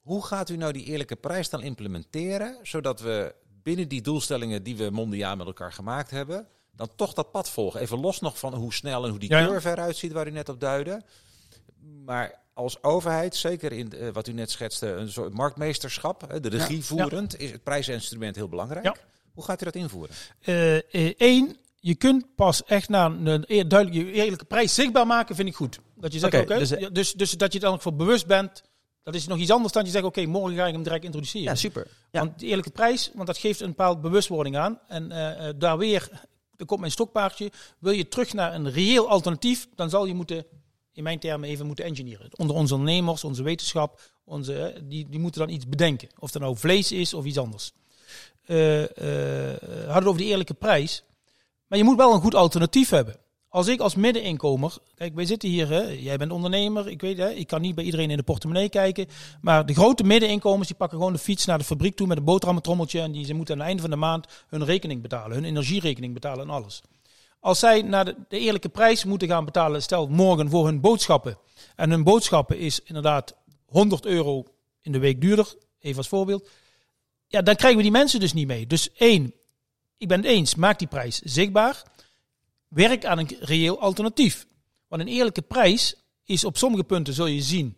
[0.00, 4.76] Hoe gaat u nou die eerlijke prijs dan implementeren, zodat we binnen die doelstellingen die
[4.76, 7.80] we mondiaal met elkaar gemaakt hebben, dan toch dat pad volgen?
[7.80, 10.30] Even los nog van hoe snel en hoe die Ja, curve eruit ziet, waar u
[10.30, 11.02] net op duidde.
[12.04, 16.76] Maar als overheid, zeker in eh, wat u net schetste, een soort marktmeesterschap, de regie
[16.76, 19.04] Ja, voerend, is het prijsinstrument heel belangrijk.
[19.32, 20.14] Hoe gaat u dat invoeren?
[20.40, 25.54] Eén, Eh, je kunt pas echt naar een duidelijke eerlijke prijs zichtbaar maken, vind ik
[25.54, 25.78] goed.
[25.94, 27.94] Dat je zegt, Oké, dus, dus, eh, dus, dus dat je er dan ook voor
[27.94, 28.62] bewust bent.
[29.02, 31.48] Dat is nog iets anders dan je zegt, oké, morgen ga ik hem direct introduceren.
[31.48, 31.86] Ja, super.
[32.10, 32.20] Ja.
[32.20, 34.80] Want de eerlijke prijs, want dat geeft een bepaalde bewustwording aan.
[34.88, 36.10] En eh, eh, daar weer,
[36.56, 37.50] er komt mijn stokpaardje.
[37.78, 40.46] Wil je terug naar een reëel alternatief, dan zal je moeten,
[40.92, 42.30] in mijn termen even moeten engineeren.
[42.36, 46.08] Onder onze ondernemers, onze wetenschap, onze, eh, die, die moeten dan iets bedenken.
[46.18, 47.72] Of dat nou vlees is of iets anders.
[48.44, 51.02] Eh eh, hadden over de eerlijke prijs.
[51.66, 53.16] Maar je moet wel een goed alternatief hebben.
[53.48, 57.30] Als ik als middeninkomer, kijk, wij zitten hier, hè, jij bent ondernemer, ik weet, hè,
[57.30, 59.06] ik kan niet bij iedereen in de portemonnee kijken,
[59.40, 62.24] maar de grote middeninkomens die pakken gewoon de fiets naar de fabriek toe met een
[62.24, 65.44] boterhammentrommeltje en die ze moeten aan het einde van de maand hun rekening betalen, hun
[65.44, 66.82] energierekening betalen en alles.
[67.40, 71.38] Als zij naar de, de eerlijke prijs moeten gaan betalen, stel morgen voor hun boodschappen,
[71.76, 74.44] en hun boodschappen is inderdaad 100 euro
[74.82, 76.48] in de week duurder, even als voorbeeld,
[77.28, 78.66] ja, dan krijgen we die mensen dus niet mee.
[78.66, 79.32] Dus één,
[79.96, 81.82] ik ben het eens, maak die prijs zichtbaar.
[82.76, 84.46] Werk aan een reëel alternatief.
[84.88, 87.76] Want een eerlijke prijs is op sommige punten zul je zien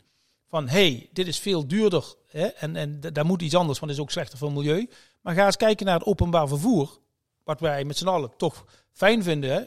[0.49, 3.99] van hey, dit is veel duurder hè, en, en daar moet iets anders, want is
[3.99, 4.89] ook slechter voor het milieu.
[5.21, 6.99] Maar ga eens kijken naar het openbaar vervoer,
[7.45, 9.51] wat wij met z'n allen toch fijn vinden.
[9.51, 9.63] Hè?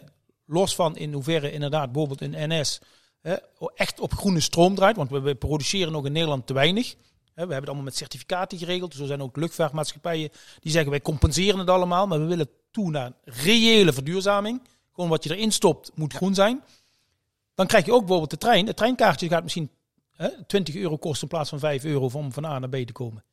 [0.46, 2.80] Los van in hoeverre inderdaad bijvoorbeeld een NS
[3.22, 3.36] hè,
[3.76, 6.96] echt op groene stroom draait, want we, we produceren nog in Nederland te weinig.
[6.96, 8.94] We hebben het allemaal met certificaten geregeld.
[8.94, 13.12] Zo zijn ook luchtvaartmaatschappijen die zeggen wij compenseren het allemaal, maar we willen toe naar
[13.24, 14.62] reële verduurzaming.
[15.02, 16.64] Gewoon wat je erin stopt moet groen zijn.
[17.56, 18.68] Dan krijg je ook bijvoorbeeld de trein.
[18.68, 19.70] Het treinkaartje gaat misschien
[20.16, 22.94] hè, 20 euro kosten in plaats van 5 euro om van A naar B te
[22.94, 23.24] komen.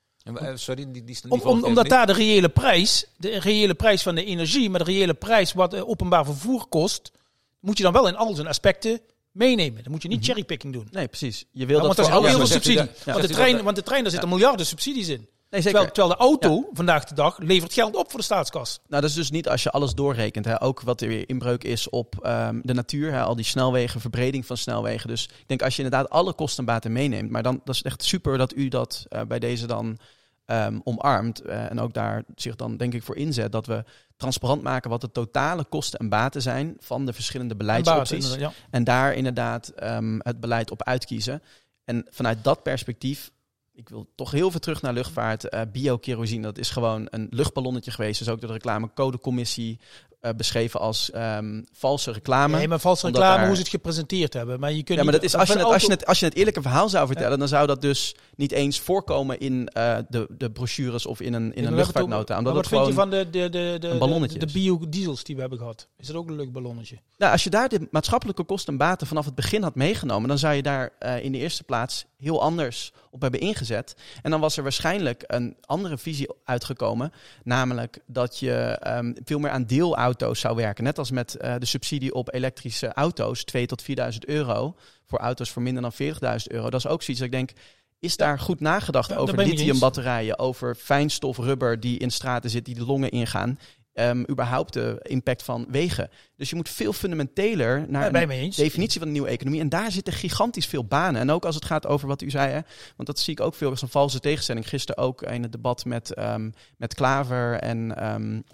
[0.55, 4.25] Sorry, die, die, om, om, omdat daar de reële prijs, de reële prijs van de
[4.25, 7.13] energie, maar de reële prijs wat openbaar vervoer kost,
[7.61, 9.01] moet je dan wel in al zijn aspecten
[9.33, 9.83] meenemen.
[9.83, 10.27] Dan moet je niet mhm.
[10.27, 10.89] cherrypicking doen.
[10.91, 11.45] Nee, precies.
[11.53, 12.91] Je wil ja, dat want dat is ook heel veel subsidie.
[13.05, 15.29] Want, de trein, want de trein, daar zitten miljarden subsidies in.
[15.51, 15.93] Nee, zeker.
[15.93, 18.81] Terwijl, terwijl, de auto vandaag de dag levert geld op voor de staatskas.
[18.87, 20.45] Nou, dat is dus niet als je alles doorrekent.
[20.45, 20.63] Hè.
[20.63, 23.13] Ook wat er weer inbreuk is op um, de natuur.
[23.13, 23.23] Hè.
[23.23, 25.09] Al die snelwegen, verbreding van snelwegen.
[25.09, 27.31] Dus ik denk als je inderdaad alle kosten en baten meeneemt.
[27.31, 29.99] Maar dan dat is echt super dat u dat uh, bij deze dan
[30.47, 31.47] um, omarmt.
[31.47, 33.53] Uh, en ook daar zich dan denk ik voor inzet.
[33.53, 33.85] Dat we
[34.17, 38.33] transparant maken wat de totale kosten en baten zijn van de verschillende beleidsopties.
[38.33, 38.53] En, ja.
[38.71, 41.43] en daar inderdaad um, het beleid op uitkiezen.
[41.85, 43.31] En vanuit dat perspectief
[43.79, 45.55] ik wil toch heel veel terug naar luchtvaart.
[45.55, 48.19] Uh, Biokerosine, dat is gewoon een luchtballonnetje geweest.
[48.19, 49.79] Dus ook door de reclamecodecommissie
[50.23, 52.57] uh, beschreven als um, valse reclame.
[52.57, 54.61] Nee, maar valse reclame, hoe ze het gepresenteerd hebben.
[54.61, 56.25] Maar je kunt ja, maar dat is, als, je het, als, je het, als je
[56.25, 57.37] het eerlijke verhaal zou vertellen, ja.
[57.37, 61.55] dan zou dat dus niet eens voorkomen in uh, de, de brochures of in een,
[61.55, 62.39] in een luchtvaartnota.
[62.39, 65.59] Omdat wat vind je van de, de, de, de, de, de biodiesels die we hebben
[65.59, 65.89] gehad?
[65.97, 66.99] Is dat ook een luchtballonnetje?
[67.19, 70.39] Nou, als je daar de maatschappelijke kosten en baten vanaf het begin had meegenomen, dan
[70.39, 73.97] zou je daar uh, in de eerste plaats heel anders op hebben ingezet.
[74.23, 77.13] En dan was er waarschijnlijk een andere visie uitgekomen.
[77.45, 79.65] Namelijk dat je um, veel meer aan
[80.09, 80.85] deelauto's zou werken.
[80.85, 83.87] Net als met uh, de subsidie op elektrische auto's, 2 tot 4.000
[84.19, 84.77] euro.
[85.07, 85.99] Voor auto's voor minder dan 40.000
[86.45, 86.71] euro.
[86.71, 87.51] Dat is ook zoiets dat ik denk,
[87.99, 92.85] is daar goed nagedacht over lithiumbatterijen, over fijnstof rubber die in straten zit, die de
[92.85, 93.59] longen ingaan?
[93.99, 96.11] um, überhaupt de impact van wegen.
[96.37, 99.61] Dus je moet veel fundamenteler naar ja, een definitie van de nieuwe economie.
[99.61, 101.21] En daar zitten gigantisch veel banen.
[101.21, 102.61] En ook als het gaat over wat u zei, hè,
[102.97, 104.69] want dat zie ik ook veel als een valse tegenstelling.
[104.69, 108.45] Gisteren ook in het debat met, um, met Klaver en um,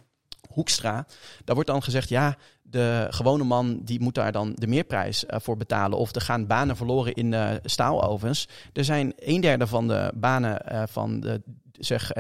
[0.54, 1.06] Hoekstra.
[1.44, 5.36] Daar wordt dan gezegd, ja, de gewone man die moet daar dan de meerprijs uh,
[5.40, 5.98] voor betalen.
[5.98, 8.48] Of er gaan banen verloren in uh, staalovens.
[8.72, 12.12] Er zijn een derde van de banen uh, van de zeg,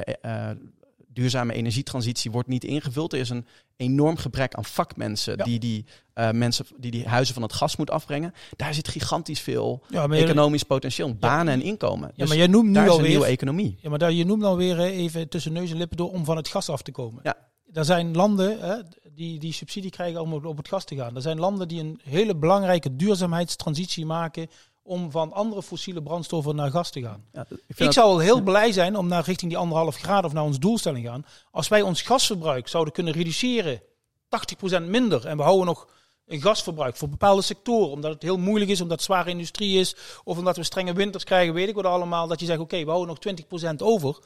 [1.14, 3.12] duurzame energietransitie wordt niet ingevuld.
[3.12, 7.42] Er is een enorm gebrek aan vakmensen die, die, uh, mensen, die die huizen van
[7.42, 8.34] het gas moeten afbrengen.
[8.56, 12.08] Daar zit gigantisch veel ja, economisch potentieel, banen en inkomen.
[12.08, 13.78] Ja, dus maar jij noemt nu alweer een nieuwe economie.
[13.80, 16.48] Ja, maar daar, je noemt alweer even tussen neus en lippen door om van het
[16.48, 17.20] gas af te komen.
[17.22, 17.36] Ja.
[17.74, 18.76] Er zijn landen hè,
[19.14, 21.14] die, die subsidie krijgen om op, op het gas te gaan.
[21.14, 24.48] Er zijn landen die een hele belangrijke duurzaamheidstransitie maken
[24.82, 27.24] om van andere fossiele brandstoffen naar gas te gaan.
[27.32, 30.32] Ja, ik, ik zou wel heel blij zijn om naar richting die anderhalf graden of
[30.32, 31.26] naar ons doelstelling gaan.
[31.50, 33.82] Als wij ons gasverbruik zouden kunnen reduceren,
[34.82, 35.88] 80% minder, en we houden nog
[36.26, 39.96] een gasverbruik voor bepaalde sectoren, omdat het heel moeilijk is, omdat het zware industrie is,
[40.24, 42.90] of omdat we strenge winters krijgen, weet ik wat allemaal, dat je zegt, oké, we
[42.90, 44.18] houden nog 20% over.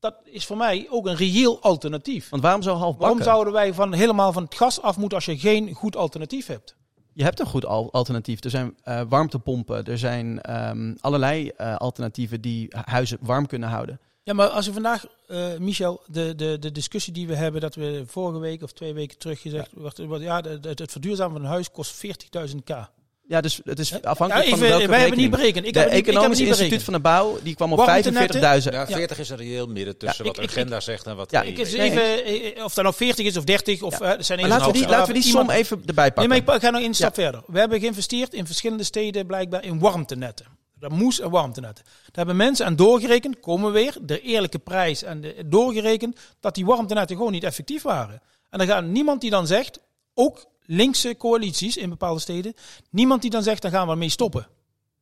[0.00, 2.28] Dat is voor mij ook een reëel alternatief.
[2.28, 5.26] Want waarom zo half Waarom zouden wij van, helemaal van het gas af moeten als
[5.26, 6.76] je geen goed alternatief hebt?
[7.12, 8.44] je hebt een goed alternatief.
[8.44, 14.00] Er zijn uh, warmtepompen, er zijn um, allerlei uh, alternatieven die huizen warm kunnen houden.
[14.22, 17.74] Ja, maar als we vandaag, uh, Michel, de, de, de discussie die we hebben, dat
[17.74, 21.50] we vorige week of twee weken terug gezegd, ja, ja het, het verduurzamen van een
[21.50, 22.06] huis kost
[22.48, 22.90] 40.000 k.
[23.30, 25.66] Ja, dus het is afhankelijk ja, even, van welke Wij hebben niet berekend.
[25.66, 27.82] Ik de heb Economisch niet, Instituut van de Bouw, die kwam op 45.000.
[28.34, 31.30] Ja, 40 is een reëel midden tussen wat de agenda zegt en wat...
[31.30, 34.16] Ja, ik is even, eh, of dat nou 40 is of 30, of ja.
[34.16, 36.28] uh, zijn laten, we die, laten we die som even erbij pakken.
[36.28, 37.42] Nee, maar ik ga nog een stap verder.
[37.46, 40.46] We hebben geïnvesteerd in verschillende steden blijkbaar in warmtenetten.
[40.78, 41.84] Dat moest een warmtenetten.
[41.84, 46.66] Daar hebben mensen aan doorgerekend, komen weer, de eerlijke prijs en de, doorgerekend, dat die
[46.66, 48.22] warmtenetten gewoon niet effectief waren.
[48.50, 49.80] En dan gaat niemand die dan zegt,
[50.14, 52.54] ook linkse coalities in bepaalde steden.
[52.90, 54.46] Niemand die dan zegt, daar gaan we mee stoppen.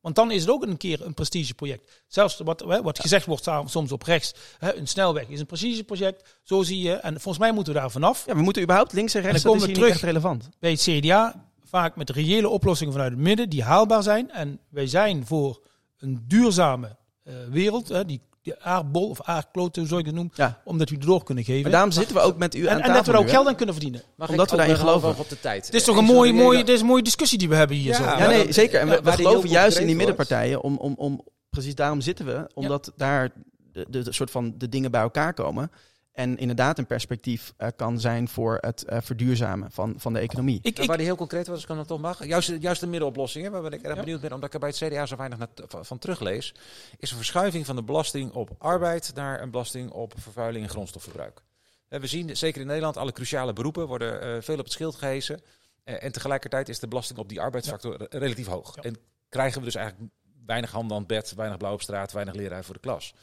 [0.01, 2.03] Want dan is het ook een keer een prestigeproject.
[2.07, 6.39] Zelfs wat, wat gezegd wordt soms op rechts, een snelweg is een prestigeproject.
[6.43, 6.93] Zo zie je.
[6.93, 8.25] En volgens mij moeten we daar vanaf.
[8.25, 10.49] Ja, we moeten überhaupt links en rechts, en dan komen we terug echt relevant.
[10.59, 14.31] Bij het CDA vaak met reële oplossingen vanuit het midden die haalbaar zijn.
[14.31, 15.61] En wij zijn voor
[15.97, 20.61] een duurzame uh, wereld, die die aardbol of aardkloot, zo ik het noem, ja.
[20.63, 21.61] omdat we door kunnen geven.
[21.61, 22.89] Maar daarom zitten we ook met u aan en, tafel.
[22.89, 24.03] En dat we er ook geld aan kunnen verdienen.
[24.15, 25.17] Mag omdat we daarin geloven.
[25.17, 25.65] op de tijd.
[25.65, 27.91] Het is toch een mooie, mooie, dit is een mooie discussie die we hebben hier.
[27.91, 28.03] Ja, zo.
[28.03, 28.79] ja nee, zeker.
[28.79, 30.61] En we, we geloven juist in die middenpartijen.
[30.61, 32.49] Om, om, om, precies daarom zitten we.
[32.53, 33.31] Omdat daar
[33.71, 35.71] de, de, de, soort van de dingen bij elkaar komen.
[36.11, 40.59] En inderdaad een perspectief eh, kan zijn voor het eh, verduurzamen van, van de economie.
[40.61, 42.25] Ik, En ik, waar die heel concreet was, als ik hem dan toch mag.
[42.25, 43.99] Juist, juist de middenoplossingen, waar ben ik erg Ja.
[43.99, 46.53] benieuwd ben, omdat ik er bij het CDA zo weinig naar- van, van teruglees,
[46.97, 51.41] is een verschuiving van de belasting op arbeid naar een belasting op vervuiling en grondstofverbruik.
[51.87, 55.41] We zien, zeker in Nederland, alle cruciale beroepen worden eh, veel op het schild gehezen.
[55.83, 58.75] Eh, en tegelijkertijd is de belasting op die arbeidsfactor re- relatief hoog.
[58.75, 58.81] Ja.
[58.81, 58.97] En
[59.29, 60.11] krijgen we dus eigenlijk
[60.45, 63.13] weinig handen aan het bed, weinig blauw op straat, weinig leraar voor de klas.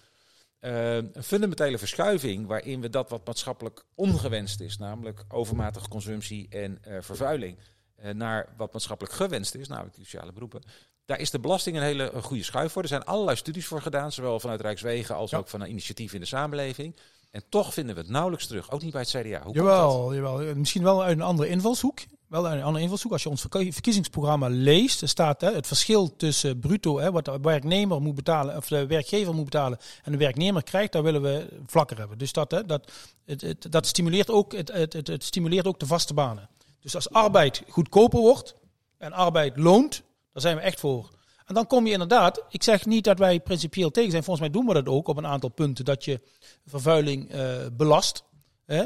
[0.66, 6.78] Eh, een fundamentele verschuiving waarin we dat wat maatschappelijk ongewenst is, namelijk overmatige consumptie en
[6.82, 7.58] eh, vervuiling,
[7.96, 10.62] eh, naar wat maatschappelijk gewenst is, namelijk cruciale beroepen.
[11.04, 12.82] Daar is de belasting een hele een goede schuif voor.
[12.82, 15.38] Er zijn allerlei studies voor gedaan, zowel vanuit Rijkswegen als Ja.
[15.38, 16.96] ook van een initiatief in de samenleving.
[17.36, 19.42] En toch vinden we het nauwelijks terug, ook niet bij het CDA.
[19.42, 19.54] Hoe?
[19.54, 20.42] Jawel, jawel.
[20.42, 21.98] Eh, Misschien wel uit een andere invalshoek.
[22.26, 23.12] Wel uit een andere invalshoek.
[23.12, 27.24] Als je ons verkie- verkiezingsprogramma leest, er staat hè, het verschil tussen bruto, hè, wat
[27.24, 31.22] de werknemer moet betalen, of de werkgever moet betalen en de werknemer krijgt, daar willen
[31.22, 32.18] we vlakker hebben.
[32.18, 32.92] Dus dat, hè, dat,
[33.24, 36.48] het, het, dat stimuleert, ook, het, het, het, het stimuleert ook de vaste banen.
[36.80, 38.54] Dus als arbeid goedkoper wordt
[38.98, 41.10] en arbeid loont, daar zijn we echt voor.
[41.46, 44.56] En dan kom je inderdaad, ik zeg niet dat wij principieel tegen zijn, volgens mij
[44.60, 46.20] doen we dat ook op een aantal punten, dat je
[46.66, 48.24] vervuiling eh, belast.
[48.64, 48.84] Hè?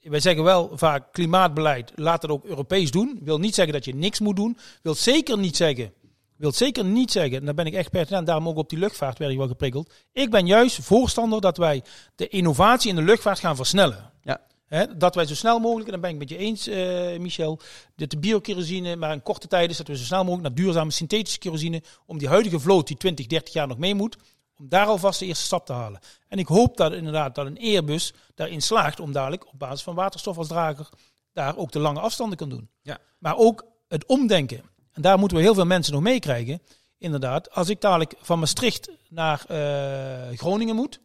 [0.00, 3.18] Wij zeggen wel vaak klimaatbeleid, laat het ook Europees doen.
[3.22, 4.58] Wil niet zeggen dat je niks moet doen.
[4.82, 5.92] Wil zeker niet zeggen,
[6.36, 9.18] wil zeker niet zeggen, en daar ben ik echt pertinent, daarom ook op die luchtvaart
[9.18, 9.92] werd ik wel geprikkeld.
[10.12, 11.82] Ik ben juist voorstander dat wij
[12.14, 14.12] de innovatie in de luchtvaart gaan versnellen.
[14.22, 14.40] Ja.
[14.70, 17.60] Hè, dat wij zo snel mogelijk, en daar ben ik met je eens, eh, Michel,
[17.96, 20.90] dat de biokerosine maar in korte tijd is, dat we zo snel mogelijk naar duurzame
[20.90, 24.16] synthetische kerosine, om die huidige vloot die 20, 30 jaar nog mee moet,
[24.58, 26.00] om daar alvast de eerste stap te halen.
[26.28, 29.94] En ik hoop dat inderdaad dat een Airbus daarin slaagt om dadelijk op basis van
[29.94, 30.88] waterstof als drager
[31.32, 32.68] daar ook de lange afstanden kan doen.
[32.82, 32.98] Ja.
[33.18, 34.62] Maar ook het omdenken.
[34.92, 36.62] En daar moeten we heel veel mensen nog meekrijgen.
[36.98, 41.00] Inderdaad, als ik dadelijk van Maastricht naar eh, Groningen moet,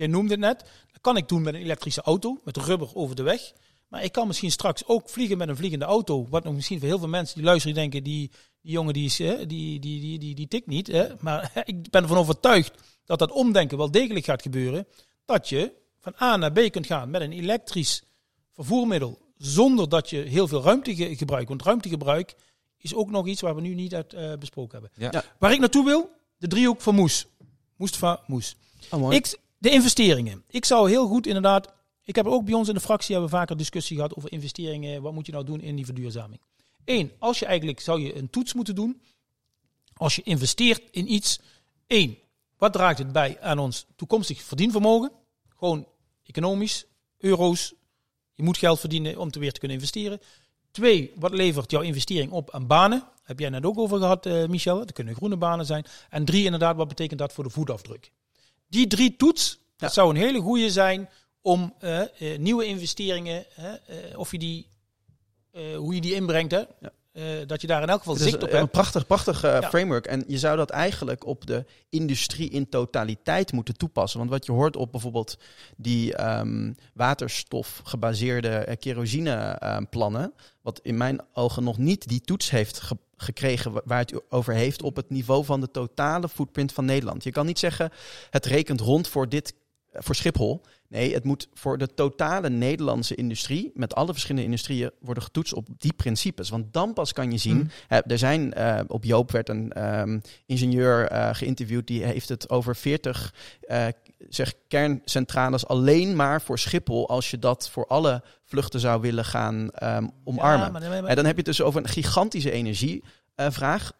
[0.00, 0.58] jij noemde het net,
[0.92, 3.52] dat kan ik doen met een elektrische auto, met rubber over de weg.
[3.88, 6.26] Maar ik kan misschien straks ook vliegen met een vliegende auto.
[6.28, 8.30] Wat nog misschien voor heel veel mensen die luisteren denken, die,
[8.62, 10.86] die jongen die, is, hè, die, die, die, die, die tikt niet.
[10.86, 11.06] Hè.
[11.20, 12.72] Maar ik ben ervan overtuigd
[13.04, 14.86] dat dat omdenken wel degelijk gaat gebeuren.
[15.24, 18.02] Dat je van A naar B kunt gaan met een elektrisch
[18.54, 19.18] vervoermiddel.
[19.36, 21.48] Zonder dat je heel veel ruimte ge- gebruikt.
[21.48, 22.34] Want ruimtegebruik
[22.78, 24.90] is ook nog iets waar we nu niet uit eh, besproken hebben.
[24.96, 25.08] Ja.
[25.12, 25.24] Ja.
[25.38, 27.26] Waar ik naartoe wil, de driehoek van Moes.
[27.76, 28.56] Mustafa Moes.
[28.90, 29.16] Oh, mooi.
[29.16, 30.44] Ik, de investeringen.
[30.48, 31.72] Ik zou heel goed inderdaad.
[32.04, 35.02] Ik heb ook bij ons in de fractie hebben vaker discussie gehad over investeringen.
[35.02, 36.40] Wat moet je nou doen in die verduurzaming?
[36.84, 39.02] Eén, als je eigenlijk zou je een toets moeten doen.
[39.94, 41.40] Als je investeert in iets.
[41.86, 42.18] Eén,
[42.58, 45.12] wat draagt het bij aan ons toekomstig verdienvermogen?
[45.56, 45.86] Gewoon
[46.24, 46.86] economisch,
[47.18, 47.74] euro's.
[48.34, 50.20] Je moet geld verdienen om te weer te kunnen investeren.
[50.70, 53.04] Twee, wat levert jouw investering op aan banen?
[53.22, 54.78] Heb jij net ook over gehad, eh, Michel.
[54.78, 55.84] Dat kunnen groene banen zijn.
[56.10, 58.12] En drie, inderdaad, wat betekent dat voor de voetafdruk?
[58.70, 61.08] Die drie toets, dat zou een hele goede zijn
[61.40, 64.68] om eh, eh, nieuwe investeringen, eh, of je die,
[65.76, 66.92] hoe je die inbrengt, hè, Ja.
[67.12, 68.70] Eh, dat je daar in elk geval zicht op een hebt.
[68.70, 69.68] prachtig, prachtig eh, Ja.
[69.68, 70.06] framework.
[70.06, 74.18] En je zou dat eigenlijk op de industrie in totaliteit moeten toepassen.
[74.18, 75.36] Want wat je hoort op bijvoorbeeld
[75.76, 79.58] die ehm, waterstof gebaseerde kerosine
[79.90, 84.20] plannen, wat in mijn ogen nog niet die toets heeft ge- gekregen wa- waar het
[84.30, 87.24] over heeft op het niveau van de totale footprint van Nederland.
[87.24, 87.90] Je kan niet zeggen,
[88.30, 89.54] het rekent rond voor dit
[89.92, 90.60] voor Schiphol.
[90.88, 95.66] Nee, het moet voor de totale Nederlandse industrie, met alle verschillende industrieën, worden getoetst op
[95.78, 96.48] die principes.
[96.48, 97.70] Want dan pas kan je zien.
[97.86, 102.50] Hè, er zijn eh, op Joop werd een ehm, ingenieur eh, geïnterviewd die heeft het
[102.50, 103.86] over 40 eh,
[104.28, 107.08] zeg, kerncentrales alleen maar voor Schiphol.
[107.08, 110.66] Als je dat voor alle vluchten zou willen gaan ehm, omarmen.
[110.66, 113.92] Ja, maar- maar- En dan heb je het dus over een gigantische energievraag.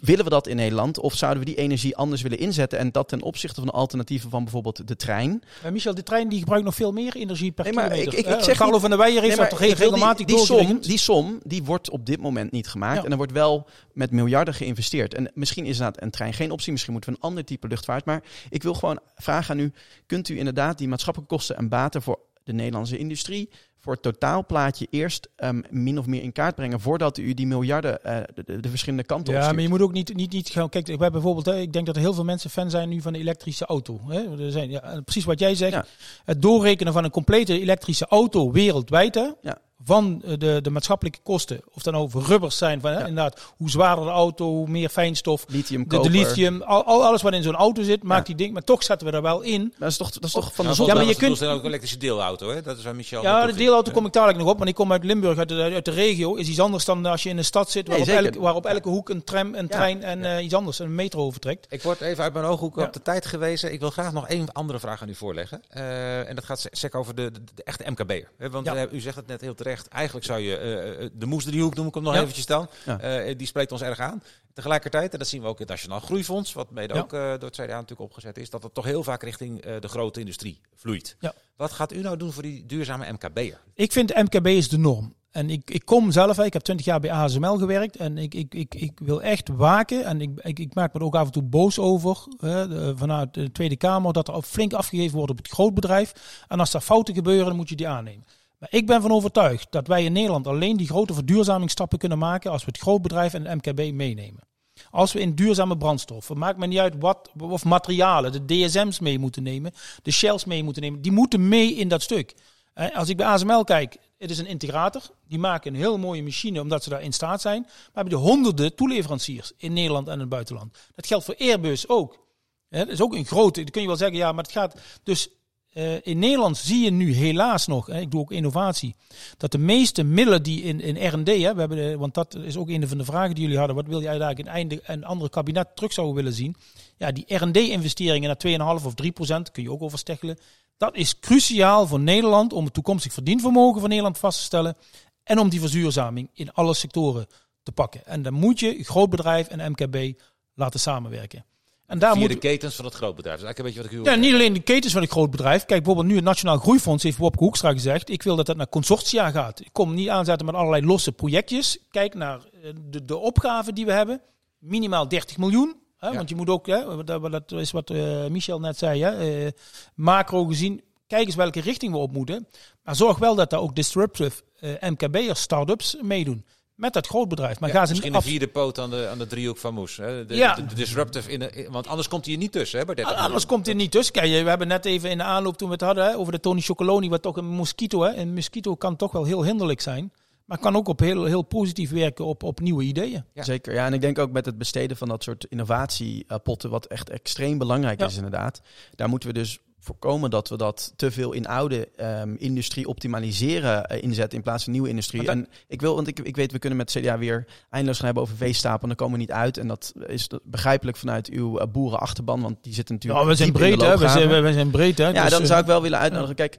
[0.00, 0.98] Willen we dat in Nederland?
[0.98, 2.78] Of zouden we die energie anders willen inzetten?
[2.78, 5.42] En dat ten opzichte van de alternatieven van bijvoorbeeld de trein.
[5.62, 8.12] Maar Michel, de trein die gebruikt nog veel meer energie per Nee, maar kilometer.
[8.12, 10.26] ik- ik- ik Eh, zeg Carlo niet- van der Weijer heeft Nee, dat toch regelmatig
[10.26, 12.98] die, die, som, die som die wordt op dit moment niet gemaakt.
[12.98, 13.04] Ja.
[13.04, 15.14] En er wordt wel met miljarden geïnvesteerd.
[15.14, 16.72] En misschien is inderdaad een trein geen optie.
[16.72, 18.04] Misschien moeten we een ander type luchtvaart.
[18.04, 19.72] Maar ik wil gewoon vragen aan u.
[20.06, 23.50] Kunt u inderdaad die maatschappelijke kosten en baten voor de Nederlandse industrie...
[23.82, 26.80] voor het totaalplaatje eerst ehm, min of meer in kaart brengen...
[26.80, 29.54] voordat u die miljarden eh, de, de- de verschillende kanten Ja, opstuurt?
[29.54, 30.68] maar je moet ook niet, niet, niet gaan.
[30.68, 33.00] Kijk, ik heb bijvoorbeeld, hè, ik denk dat er heel veel mensen fan zijn nu
[33.00, 34.00] van de elektrische auto.
[34.08, 34.44] Hè.
[34.44, 35.72] Er zijn, ja, precies wat jij zegt.
[35.72, 35.84] Ja.
[36.24, 39.14] Het doorrekenen van een complete elektrische auto wereldwijd.
[39.14, 39.30] Hè.
[39.40, 39.58] Ja.
[39.84, 43.06] Van eh, de, de maatschappelijke kosten, of dat nou voor rubbers zijn, van, hè, Ja.
[43.06, 47.32] inderdaad, hoe zwaarder de auto, hoe meer fijnstof, Lithium, de, lithium, al, al- alles wat
[47.32, 48.34] in zo'n auto zit, maakt Ja.
[48.34, 49.74] die ding, maar toch zetten we er wel in.
[49.78, 50.94] Dat is toch, dat is toch van Ja, de Ja, zon.
[50.96, 52.62] maar je kunt- ook een elektrische deelauto, hè?
[52.62, 53.22] Dat is waar Michel...
[53.22, 55.54] Ja, de deelauto kom ik dadelijk nog op, want ik kom uit Limburg, uit de,
[55.62, 58.06] uit de regio, is iets anders dan als je in een stad zit, waar, Nee,
[58.06, 58.24] op, zeker.
[58.32, 59.68] elk, waar op elke hoek een tram, een Ja.
[59.76, 61.66] trein en eh, iets anders, een metro vertrekt.
[61.70, 62.84] Ik word even uit mijn ooghoek Ja.
[62.84, 63.72] op de tijd gewezen.
[63.72, 65.62] Ik wil graag nog één andere vraag aan u voorleggen.
[65.68, 68.28] Eh, en dat gaat sec over de, de, de echte MKB'er.
[68.38, 68.86] Hè, Want Ja.
[68.90, 69.70] u zegt het net heel terecht.
[69.88, 72.20] Eigenlijk zou je eh, de moesdriehoek noem ik hem nog Ja.
[72.20, 72.68] eventjes dan.
[72.86, 73.34] Ja.
[73.34, 74.22] Die spreekt ons erg aan.
[74.54, 77.00] Tegelijkertijd, en dat zien we ook in het Nationaal Groeifonds, wat mede Ja.
[77.00, 80.20] ook door het CDA natuurlijk opgezet is, dat het toch heel vaak richting de grote
[80.20, 81.16] industrie vloeit.
[81.20, 81.32] Ja.
[81.56, 83.60] Wat gaat u nou doen voor die duurzame MKB'er?
[83.74, 85.14] Ik vind MKB is de norm.
[85.30, 88.54] En ik, ik kom zelf, ik heb 20 jaar bij ASML gewerkt en ik, ik,
[88.54, 90.04] ik, ik wil echt waken.
[90.04, 93.34] En ik, ik, ik maak me er ook af en toe boos over hè, vanuit
[93.34, 96.12] de Tweede Kamer dat er flink afgegeven wordt op het grootbedrijf.
[96.48, 98.24] En als daar fouten gebeuren, dan moet je die aannemen.
[98.62, 102.50] Maar ik ben van overtuigd dat wij in Nederland alleen die grote verduurzamingsstappen kunnen maken
[102.50, 104.48] als we het grootbedrijf en het MKB meenemen.
[104.90, 109.18] Als we in duurzame brandstoffen, maakt me niet uit wat, of materialen, de DSM's mee
[109.18, 109.72] moeten nemen,
[110.02, 112.34] de Shells mee moeten nemen, die moeten mee in dat stuk.
[112.74, 115.02] Eh, Als ik bij ASML kijk, het is een integrator.
[115.28, 117.62] Die maken een heel mooie machine omdat ze daar in staat zijn.
[117.62, 120.78] Maar hebben de honderden toeleveranciers in Nederland en in het buitenland.
[120.94, 122.26] Dat geldt voor Airbus ook.
[122.68, 124.80] Dat is ook een grote, dan kun je wel zeggen, ja, maar het gaat...
[125.02, 125.28] Dus
[125.72, 128.94] eh, in Nederland zie je nu helaas nog, hè, ik doe ook innovatie,
[129.36, 132.88] dat de meeste middelen die in, in R&D, we hebben want dat is ook een
[132.88, 135.76] van de vragen die jullie hadden, wat wil je eigenlijk in einde een andere kabinet
[135.76, 136.56] terug zouden willen zien?
[136.96, 140.38] Ja, die R&D-investeringen naar 2,5 of 3 procent, kun je ook oversteggelen.
[140.76, 144.76] Dat is cruciaal voor Nederland om het toekomstig verdienvermogen van Nederland vast te stellen
[145.22, 147.26] en om die verzuurzaming in alle sectoren
[147.62, 148.06] te pakken.
[148.06, 150.18] En dan moet je grootbedrijf en MKB
[150.54, 151.44] laten samenwerken.
[151.92, 153.40] En daar Via moet de ketens van het grootbedrijf.
[153.40, 155.08] Dat is eigenlijk een beetje wat ik u ja, niet alleen de ketens van een
[155.08, 155.64] groot bedrijf.
[155.64, 158.10] Kijk, bijvoorbeeld nu het Nationaal Groeifonds heeft Wopke Hoekstra gezegd.
[158.10, 159.60] Ik wil dat dat naar consortia gaat.
[159.60, 161.78] Ik kom niet aanzetten met allerlei losse projectjes.
[161.90, 164.20] Kijk naar eh, de, de opgaven die we hebben.
[164.58, 165.76] Minimaal 30 miljoen.
[165.96, 166.14] Hè, Ja.
[166.16, 169.50] Want je moet ook, hè, dat, dat is wat eh, Michel net zei, hè, eh,
[169.94, 170.82] macro gezien.
[171.06, 172.48] Kijk eens welke richting we op moeten.
[172.82, 176.44] Maar zorg wel dat daar ook disruptive eh, MKB'ers, start-ups meedoen.
[176.82, 177.60] Met dat grootbedrijf.
[177.60, 178.24] Maar Ja, gaan ze misschien een af...
[178.24, 179.96] vierde poot aan de, aan de driehoek van Moes.
[179.96, 180.24] Hè?
[180.26, 180.54] De, Ja.
[180.54, 182.78] de, de disruptive, in de, want anders komt hij er niet tussen.
[182.78, 184.12] Hè, bij 30 Ah, Anders komt er niet tussen.
[184.14, 186.40] Kijk, we hebben net even in de aanloop toen we het hadden hè, over de
[186.40, 188.02] Tony Chocoloni, wat toch een mosquito.
[188.02, 188.14] Hè.
[188.16, 190.12] Een mosquito kan toch wel heel hinderlijk zijn.
[190.44, 193.24] Maar kan ook op heel, heel positief werken op, op nieuwe ideeën.
[193.34, 193.42] Ja.
[193.44, 193.86] Zeker, ja.
[193.86, 198.00] En ik denk ook met het besteden van dat soort innovatiepotten, wat echt extreem belangrijk
[198.00, 198.06] Ja.
[198.06, 198.60] is inderdaad.
[198.94, 203.86] Daar moeten we dus voorkomen dat we dat te veel in oude ehm, industrie optimaliseren
[203.86, 205.28] eh, inzetten in plaats van nieuwe industrie.
[205.28, 208.22] En ik wil, want ik, ik weet, we kunnen met CDA weer eindeloos gaan hebben
[208.22, 209.58] over veestapel en dan komen we niet uit.
[209.58, 213.52] En dat is begrijpelijk vanuit uw eh, boerenachterban, want die zitten natuurlijk Ja, we zijn
[213.52, 213.98] diep in de breed, hè.
[213.98, 215.08] We zijn, we, we zijn breed, hè.
[215.08, 216.34] Ja, Dus, dan eh, zou ik wel willen uitnodigen.
[216.34, 216.58] Kijk,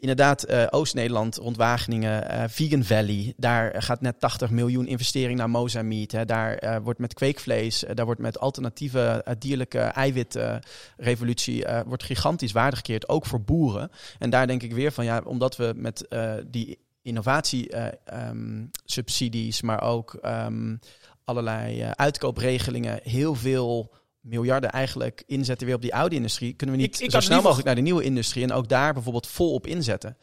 [0.00, 3.34] inderdaad, eh, Oost-Nederland, rond Wageningen, eh, Vegan Valley.
[3.36, 6.24] Daar gaat net 80 miljoen investering naar Mozambique.
[6.24, 13.26] Daar eh, wordt met kweekvlees, daar wordt met alternatieve dierlijke eiwitrevolutie wordt gigantisch waardegekeerd, ook
[13.26, 13.90] voor boeren.
[14.18, 16.08] En daar denk ik weer van, ja, omdat we met
[16.46, 20.76] die innovatie-subsidies, maar ook ehm,
[21.24, 26.94] allerlei uitkoopregelingen, heel veel miljarden eigenlijk inzetten weer op die oude industrie, kunnen we niet
[26.94, 29.52] Ik- ik zo snel liever- mogelijk naar de nieuwe industrie en ook daar bijvoorbeeld vol
[29.54, 30.16] op inzetten.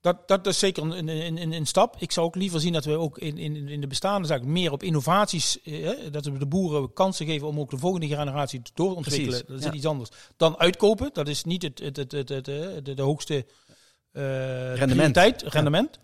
[0.00, 1.96] Dat, dat is zeker een, een, een, een stap.
[1.98, 4.72] Ik zou ook liever zien dat we ook in, in, in de bestaande zaken meer
[4.72, 8.70] op innovaties, eh, dat we de boeren kansen geven om ook de volgende generatie te
[8.74, 9.28] doorontwikkelen.
[9.28, 9.72] Precies, Dat is ja.
[9.72, 10.10] iets anders.
[10.36, 13.34] Dan uitkopen, dat is niet het, het, het, het, het, eh, de, de hoogste
[14.12, 14.22] eh
[14.74, 15.12] Rendement.
[15.12, 15.98] prioriteit, rendement.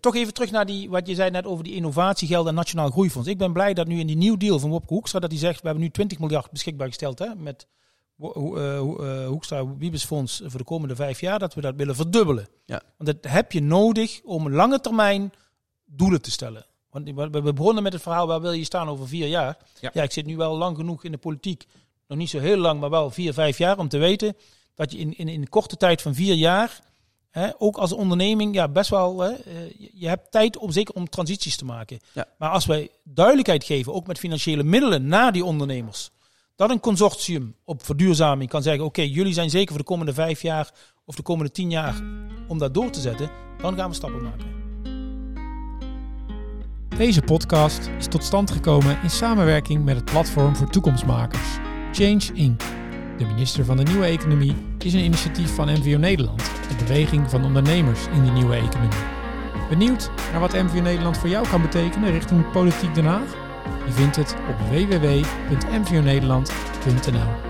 [0.00, 3.28] Toch even terug naar die, wat je zei net over die innovatiegelden en Nationaal Groeifonds.
[3.28, 5.60] Ik ben blij dat nu in die nieuw deal van Wopke Hoekstra, dat hij zegt,
[5.60, 7.66] we hebben nu 20 miljard beschikbaar gesteld hè, met
[8.20, 12.48] eh, eh, Hoekstra Wiebesfonds voor de komende vijf jaar, dat we dat willen verdubbelen.
[12.64, 12.82] Ja.
[12.96, 15.32] Want dat heb je nodig om lange termijn
[15.84, 16.66] doelen te stellen.
[16.90, 19.56] Want we we begonnen met het verhaal, waar wil je staan over vier jaar?
[19.80, 19.90] Ja.
[19.92, 20.02] Ja.
[20.02, 21.66] ik zit nu wel lang genoeg in de politiek.
[22.06, 23.78] Nog niet zo heel lang, maar wel vier, vijf jaar.
[23.78, 24.36] Om te weten
[24.74, 26.80] dat je in, in, in een korte tijd van vier jaar,
[27.30, 29.54] hè, ook als onderneming, ja, best wel, hè, eh,
[29.94, 31.98] je- hebt tijd om zeker om transities te maken.
[32.12, 32.26] Ja.
[32.38, 36.10] Maar als wij duidelijkheid geven, ook met financiële middelen naar die ondernemers,
[36.56, 40.42] dat een consortium op verduurzaming kan zeggen: Oké, jullie zijn zeker voor de komende vijf
[40.42, 40.70] jaar
[41.04, 41.94] of de komende tien jaar
[42.48, 43.30] om dat door te zetten,
[43.62, 44.58] dan gaan we stappen maken.
[46.96, 51.48] Deze podcast is tot stand gekomen in samenwerking met het platform voor toekomstmakers,
[51.92, 52.62] Change Inc.
[53.20, 57.44] De minister van de Nieuwe Economie is een initiatief van MVO Nederland, de beweging van
[57.44, 58.98] ondernemers in die nieuwe economie.
[59.68, 63.34] Benieuwd naar wat MVO Nederland voor jou kan betekenen richting politiek Den Haag?
[63.86, 67.49] Je vindt het op www.mvonederland.nl.